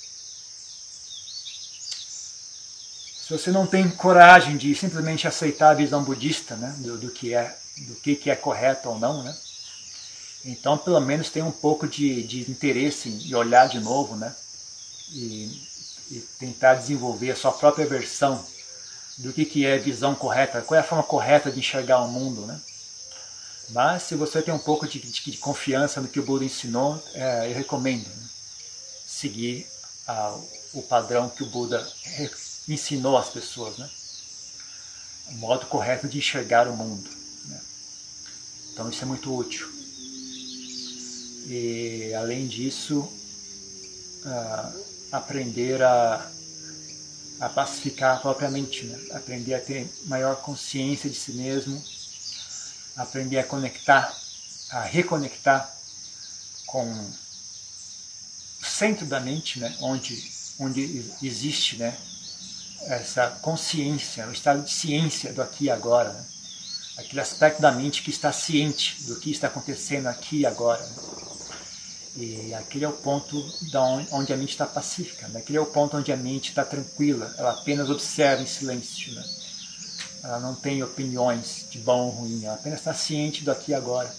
[3.20, 6.74] se você não tem coragem de simplesmente aceitar a visão budista né?
[6.78, 9.34] do, do que é do que, que é correto ou não, né?
[10.44, 14.34] Então, pelo menos tem um pouco de, de interesse em olhar de novo, né?
[15.12, 15.62] E,
[16.10, 18.44] e tentar desenvolver a sua própria versão
[19.18, 22.46] do que, que é visão correta, qual é a forma correta de enxergar o mundo,
[22.46, 22.60] né?
[23.70, 27.02] Mas se você tem um pouco de, de, de confiança no que o Buda ensinou,
[27.14, 28.28] é, eu recomendo né?
[29.06, 29.66] seguir
[30.06, 30.38] a,
[30.74, 31.86] o padrão que o Buda
[32.68, 33.88] ensinou às pessoas, né?
[35.28, 37.08] o modo correto de enxergar o mundo.
[37.46, 37.60] Né?
[38.72, 39.71] Então isso é muito útil.
[41.46, 43.08] E além disso,
[45.10, 46.30] aprender a,
[47.40, 48.98] a pacificar propriamente, né?
[49.12, 51.82] aprender a ter maior consciência de si mesmo
[52.96, 54.14] aprender a conectar,
[54.70, 55.72] a reconectar
[56.66, 61.96] com o centro da mente, né, onde, onde existe né,
[62.82, 66.12] essa consciência, o estado de ciência do aqui e agora.
[66.12, 66.24] Né,
[66.98, 70.82] aquele aspecto da mente que está ciente do que está acontecendo aqui e agora.
[70.82, 70.94] Né,
[72.14, 73.42] e aquele é o ponto
[74.12, 77.34] onde a mente está pacífica, né, aquele é o ponto onde a mente está tranquila,
[77.38, 79.14] ela apenas observa em silêncio.
[79.14, 79.24] Né,
[80.22, 83.74] ela não tem opiniões de bom ou ruim, ela apenas está ciente do aqui e
[83.74, 84.14] agora.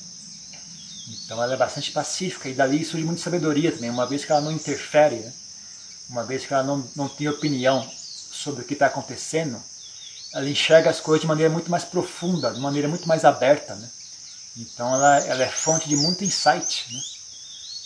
[1.10, 4.42] Então ela é bastante pacífica e dali surge muita sabedoria também, uma vez que ela
[4.42, 5.34] não interfere, né?
[6.10, 9.62] uma vez que ela não, não tem opinião sobre o que está acontecendo,
[10.34, 13.76] ela enxerga as coisas de maneira muito mais profunda, de maneira muito mais aberta.
[13.76, 13.90] Né?
[14.58, 16.92] Então ela, ela é fonte de muito insight.
[16.92, 17.00] Né?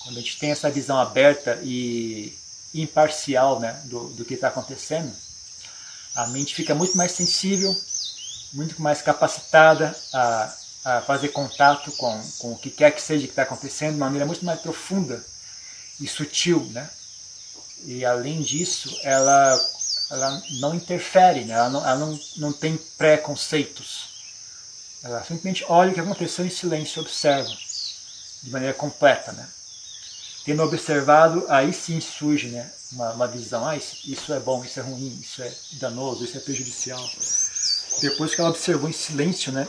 [0.08, 2.34] Quando a gente tem essa visão aberta e
[2.74, 5.14] imparcial né, do, do que está acontecendo,
[6.16, 7.76] a mente fica muito mais sensível
[8.54, 10.54] muito mais capacitada a,
[10.86, 14.26] a fazer contato com, com o que quer que seja que está acontecendo de maneira
[14.26, 15.22] muito mais profunda
[16.00, 16.90] e sutil, né?
[17.84, 19.70] E além disso, ela,
[20.10, 21.54] ela não interfere, né?
[21.54, 24.16] ela, não, ela não, não tem preconceitos.
[25.04, 27.50] Ela simplesmente olha o que aconteceu em silêncio, observa
[28.44, 29.48] de maneira completa, né?
[30.48, 34.80] Tendo observado, aí sim surge né, uma, uma visão, ah, isso, isso é bom, isso
[34.80, 37.06] é ruim, isso é danoso, isso é prejudicial.
[38.00, 39.68] Depois que ela observou em silêncio, né,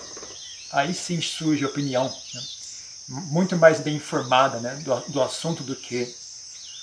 [0.70, 2.42] aí sim surge a opinião, né,
[3.08, 6.14] muito mais bem informada né, do, do assunto do que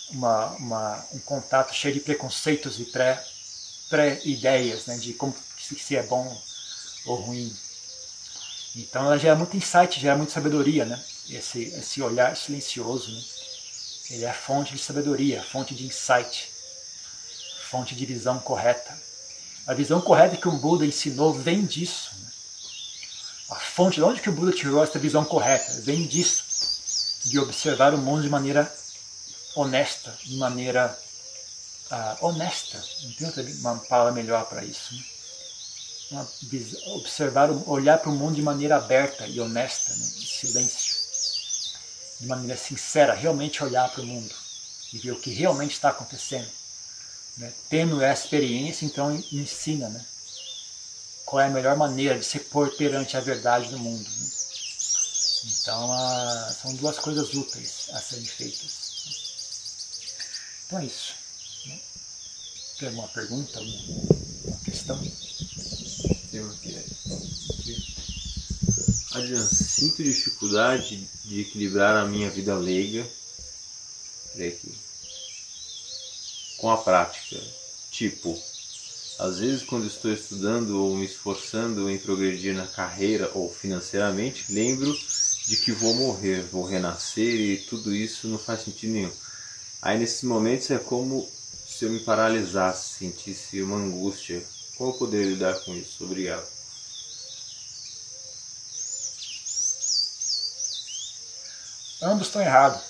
[0.10, 2.92] uma, uma, um contato cheio de preconceitos e
[3.90, 6.38] pré-ideias pré né, de como se é bom
[7.06, 7.56] ou ruim.
[8.76, 11.02] Então ela gera muito insight, gera muita sabedoria, né?
[11.30, 13.35] Esse, esse olhar silencioso, né?
[14.10, 16.48] Ele é fonte de sabedoria, fonte de insight,
[17.70, 18.96] fonte de visão correta.
[19.66, 22.12] A visão correta que o Buda ensinou vem disso.
[22.20, 22.28] Né?
[23.50, 26.44] A fonte de onde que o Buda tirou essa visão correta vem disso,
[27.26, 28.72] de observar o mundo de maneira
[29.56, 30.96] honesta, de maneira
[31.92, 32.84] uh, honesta.
[33.20, 34.94] Não tem uma palavra melhor para isso.
[34.94, 35.04] Né?
[36.12, 36.28] Uma,
[36.98, 40.06] observar, olhar para o mundo de maneira aberta e honesta, né?
[40.06, 40.95] em silêncio,
[42.20, 44.34] de maneira sincera, realmente olhar para o mundo
[44.94, 46.50] e ver o que realmente está acontecendo
[47.38, 47.52] né?
[47.70, 50.06] Tendo essa experiência, então ensina né?
[51.26, 54.10] qual é a melhor maneira de se pôr perante a verdade do mundo.
[54.10, 54.28] Né?
[55.46, 58.86] Então, a, são duas coisas úteis a serem feitas.
[60.66, 61.14] Então é isso.
[61.66, 61.80] Né?
[62.80, 64.98] Tem alguma pergunta, alguma questão?
[66.32, 66.85] Tem uma aqui.
[69.16, 73.06] Adriano, sinto dificuldade de equilibrar a minha vida leiga.
[74.36, 74.86] Aqui
[76.58, 77.40] com a prática.
[77.92, 78.38] Tipo,
[79.20, 84.92] às vezes quando estou estudando ou me esforçando em progredir na carreira ou financeiramente, lembro
[85.48, 89.12] de que vou morrer, vou renascer e tudo isso não faz sentido nenhum.
[89.82, 91.30] Aí nesses momentos é como
[91.68, 94.44] se eu me paralisasse, sentisse uma angústia.
[94.76, 96.04] Como eu poderia lidar com isso?
[96.04, 96.55] Obrigado.
[102.06, 102.82] Ambos estão errados.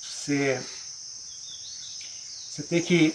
[0.00, 0.62] Você
[2.48, 3.10] você tem que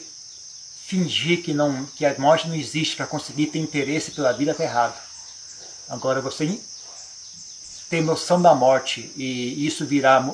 [0.86, 4.64] fingir que, não, que a morte não existe para conseguir ter interesse pela vida está
[4.66, 5.00] errado.
[5.88, 6.60] Agora, você
[7.90, 10.30] ter noção da morte e isso virar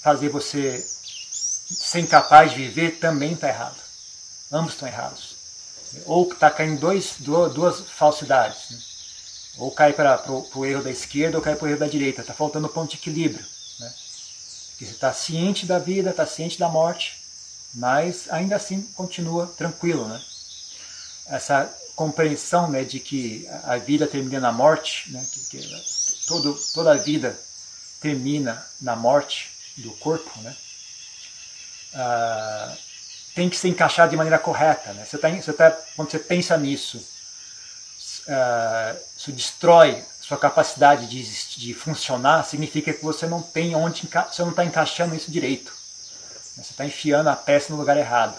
[0.00, 3.80] fazer você ser incapaz de viver também está errado.
[4.52, 5.34] Ambos estão errados.
[6.06, 8.70] Ou está caindo dois, duas falsidades.
[8.70, 8.91] Né?
[9.58, 10.22] Ou cai para
[10.54, 12.22] o erro da esquerda ou cai para o erro da direita.
[12.22, 13.44] Está faltando ponto de equilíbrio.
[13.78, 13.92] Né?
[14.70, 17.22] Porque você está ciente da vida, está ciente da morte,
[17.74, 20.06] mas ainda assim continua tranquilo.
[20.08, 20.20] Né?
[21.26, 26.92] Essa compreensão né, de que a vida termina na morte, né, que, que todo, toda
[26.92, 27.38] a vida
[28.00, 30.56] termina na morte do corpo, né,
[31.94, 32.76] ah,
[33.34, 34.92] tem que ser encaixado de maneira correta.
[34.92, 35.04] Né?
[35.04, 37.02] Você tá, você tá, quando você pensa nisso,
[39.16, 41.22] isso destrói sua capacidade de,
[41.58, 45.72] de funcionar, significa que você não tem onde você não está encaixando isso direito.
[46.54, 48.36] Você está enfiando a peça no lugar errado.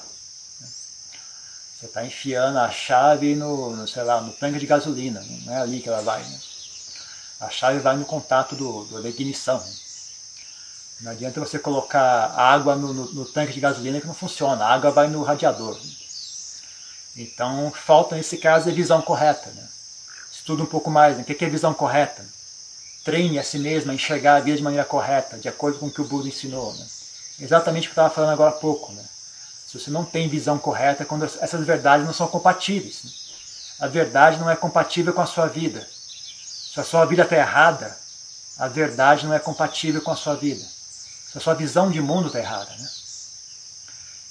[1.84, 5.22] Você está enfiando a chave no, no, sei lá, no tanque de gasolina.
[5.46, 6.24] Não é ali que ela vai.
[6.24, 6.40] Né?
[7.42, 9.62] A chave vai no contato do, do da ignição.
[11.02, 14.64] Não adianta você colocar água no, no, no, tanque de gasolina que não funciona.
[14.64, 15.78] A água vai no radiador.
[17.18, 19.50] Então falta nesse caso a visão correta.
[19.50, 19.68] Né?
[20.44, 21.16] Estuda um pouco mais.
[21.16, 21.24] Né?
[21.24, 22.26] O que é visão correta?
[23.06, 25.92] Treine a si mesmo a enxergar a vida de maneira correta, de acordo com o
[25.92, 26.74] que o Buda ensinou.
[26.74, 26.86] Né?
[27.40, 28.92] Exatamente o que eu estava falando agora há pouco.
[28.92, 29.04] Né?
[29.68, 33.04] Se você não tem visão correta, quando essas verdades não são compatíveis.
[33.06, 33.12] Né?
[33.80, 35.88] A verdade não é compatível com a sua vida.
[35.90, 37.98] Se a sua vida está errada,
[38.58, 40.74] a verdade não é compatível com a sua vida
[41.36, 42.72] a sua visão de mundo está errada.
[42.78, 42.88] Né?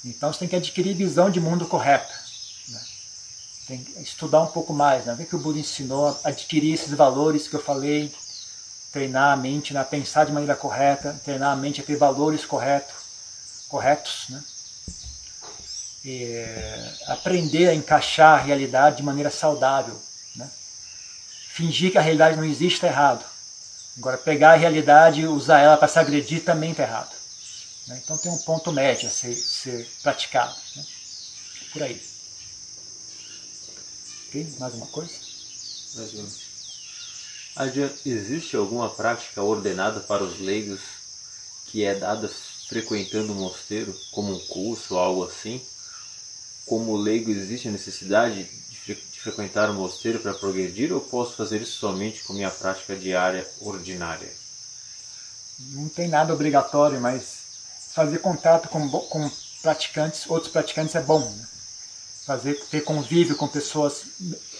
[0.05, 2.22] Então você tem que adquirir visão de mundo correta.
[3.67, 5.05] Tem que estudar um pouco mais.
[5.05, 5.13] Né?
[5.13, 6.19] O que o Buda ensinou?
[6.23, 8.13] Adquirir esses valores que eu falei,
[8.91, 9.83] treinar a mente, né?
[9.83, 12.93] pensar de maneira correta, treinar a mente a ter valores correto,
[13.69, 14.25] corretos.
[14.29, 14.43] Né?
[16.05, 16.45] E,
[17.07, 19.99] aprender a encaixar a realidade de maneira saudável.
[20.35, 20.49] Né?
[21.49, 23.23] Fingir que a realidade não existe está errado.
[23.97, 27.11] Agora, pegar a realidade e usar ela para se agredir também está errado.
[27.87, 28.01] Né?
[28.03, 30.55] Então tem um ponto médio a ser, ser praticado.
[30.75, 30.83] Né?
[31.71, 32.12] Por aí.
[34.59, 35.13] Mais uma coisa?
[35.95, 37.91] Mais uma.
[38.03, 40.79] existe alguma prática ordenada para os leigos
[41.67, 42.27] que é dada
[42.67, 45.61] frequentando o mosteiro, como um curso ou algo assim?
[46.65, 48.49] Como leigo existe a necessidade
[49.23, 54.29] frequentar o mosteiro para progredir ou posso fazer isso somente com minha prática diária ordinária?
[55.59, 57.43] Não tem nada obrigatório, mas
[57.93, 59.31] fazer contato com, com
[59.61, 61.19] praticantes, outros praticantes é bom.
[61.19, 61.47] Né?
[62.25, 64.03] Fazer, ter convívio com pessoas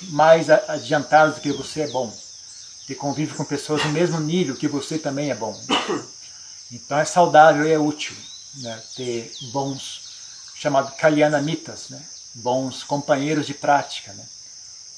[0.10, 2.14] mais adiantadas do que você é bom.
[2.88, 5.58] Ter convívio com pessoas no mesmo nível que você também é bom.
[6.72, 8.16] Então é saudável e é útil
[8.56, 8.82] né?
[8.96, 10.02] ter bons,
[10.56, 12.04] chamado Kalyanamitas, né?
[12.36, 14.14] bons companheiros de prática.
[14.14, 14.26] Né?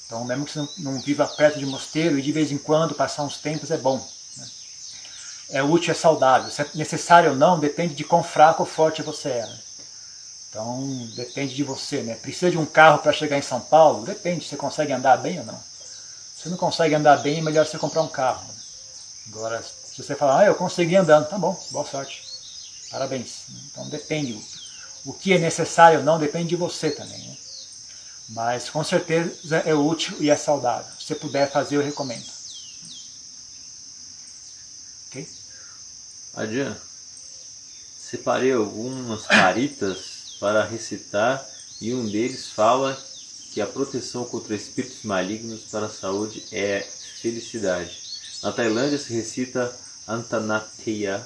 [0.06, 2.94] Então, mesmo que você não, não viva perto de mosteiro e de vez em quando
[2.94, 3.96] passar uns tempos é bom.
[4.36, 4.46] Né?
[5.50, 6.50] É útil, é saudável.
[6.50, 9.46] Se é necessário ou não, depende de quão fraco ou forte você é.
[9.46, 9.58] Né?
[10.56, 12.02] Então, depende de você.
[12.02, 12.14] Né?
[12.14, 14.06] Precisa de um carro para chegar em São Paulo?
[14.06, 15.60] Depende, você consegue andar bem ou não.
[16.34, 18.50] Se não consegue andar bem, é melhor você comprar um carro.
[19.28, 22.22] Agora, se você falar, ah, eu consegui andando, tá bom, boa sorte.
[22.90, 23.42] Parabéns.
[23.70, 24.40] Então, depende.
[25.04, 27.28] O que é necessário ou não depende de você também.
[27.28, 27.36] Né?
[28.30, 30.90] Mas com certeza é útil e é saudável.
[30.98, 32.32] Se puder fazer, eu recomendo.
[35.08, 35.28] Ok?
[36.34, 36.74] Adian,
[37.98, 41.46] separei algumas paritas para recitar
[41.80, 42.96] e um deles fala
[43.52, 46.86] que a proteção contra espíritos malignos para a saúde é
[47.20, 47.98] felicidade.
[48.42, 49.74] Na Tailândia se recita
[50.06, 51.24] Antanateya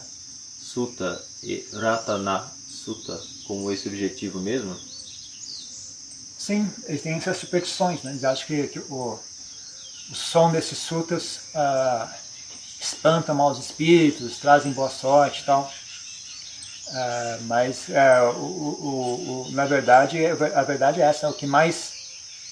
[0.61, 4.79] Sutta e Ratana Sutta como esse objetivo mesmo?
[6.39, 8.13] Sim, eles têm essas superstições, né?
[8.13, 9.19] eles acham que, que o,
[10.11, 12.09] o som desses sutras uh,
[12.81, 15.71] espanta maus espíritos, trazem boa sorte e tal.
[16.91, 21.93] Uh, mas uh, o, o, o, na verdade, a verdade é essa, o que mais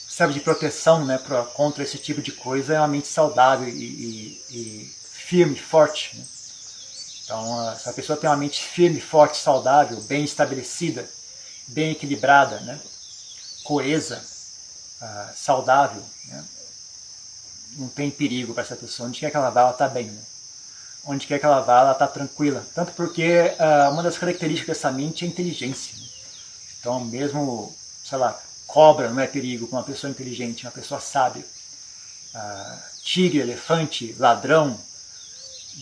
[0.09, 3.73] serve de proteção né, pra, contra esse tipo de coisa é uma mente saudável e,
[3.73, 6.17] e, e firme, forte.
[6.17, 6.25] Né?
[7.25, 11.09] Então, se a pessoa tem uma mente firme, forte, saudável, bem estabelecida,
[11.67, 12.79] bem equilibrada, né?
[13.65, 14.25] coesa,
[15.03, 16.45] uh, saudável, né?
[17.77, 19.09] não tem perigo para essa pessoa.
[19.09, 20.07] Onde quer que ela vá, ela está bem.
[20.07, 20.23] Né?
[21.05, 22.67] Onde quer que ela vá, ela está tranquila.
[22.75, 25.97] Tanto porque uh, uma das características dessa mente é a inteligência.
[25.97, 26.07] Né?
[26.79, 27.75] Então, mesmo,
[28.05, 31.45] sei lá, cobra não é perigo para uma pessoa inteligente, uma pessoa sábia.
[32.35, 34.79] Uh, tigre, elefante, ladrão,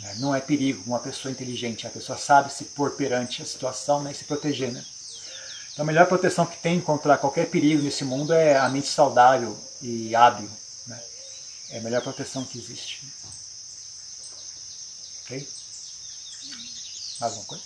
[0.00, 0.14] né?
[0.18, 1.86] não é perigo para uma pessoa inteligente.
[1.86, 4.12] A pessoa sabe se pôr perante a situação né?
[4.12, 4.72] e se proteger.
[4.72, 4.84] Né?
[5.72, 9.58] Então, a melhor proteção que tem contra qualquer perigo nesse mundo é a mente saudável
[9.82, 10.48] e hábil.
[10.86, 11.00] Né?
[11.70, 13.04] É a melhor proteção que existe.
[15.27, 15.49] Ok?
[17.20, 17.64] Mais alguma coisa?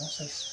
[0.00, 0.08] Não?
[0.08, 0.52] sei só isso.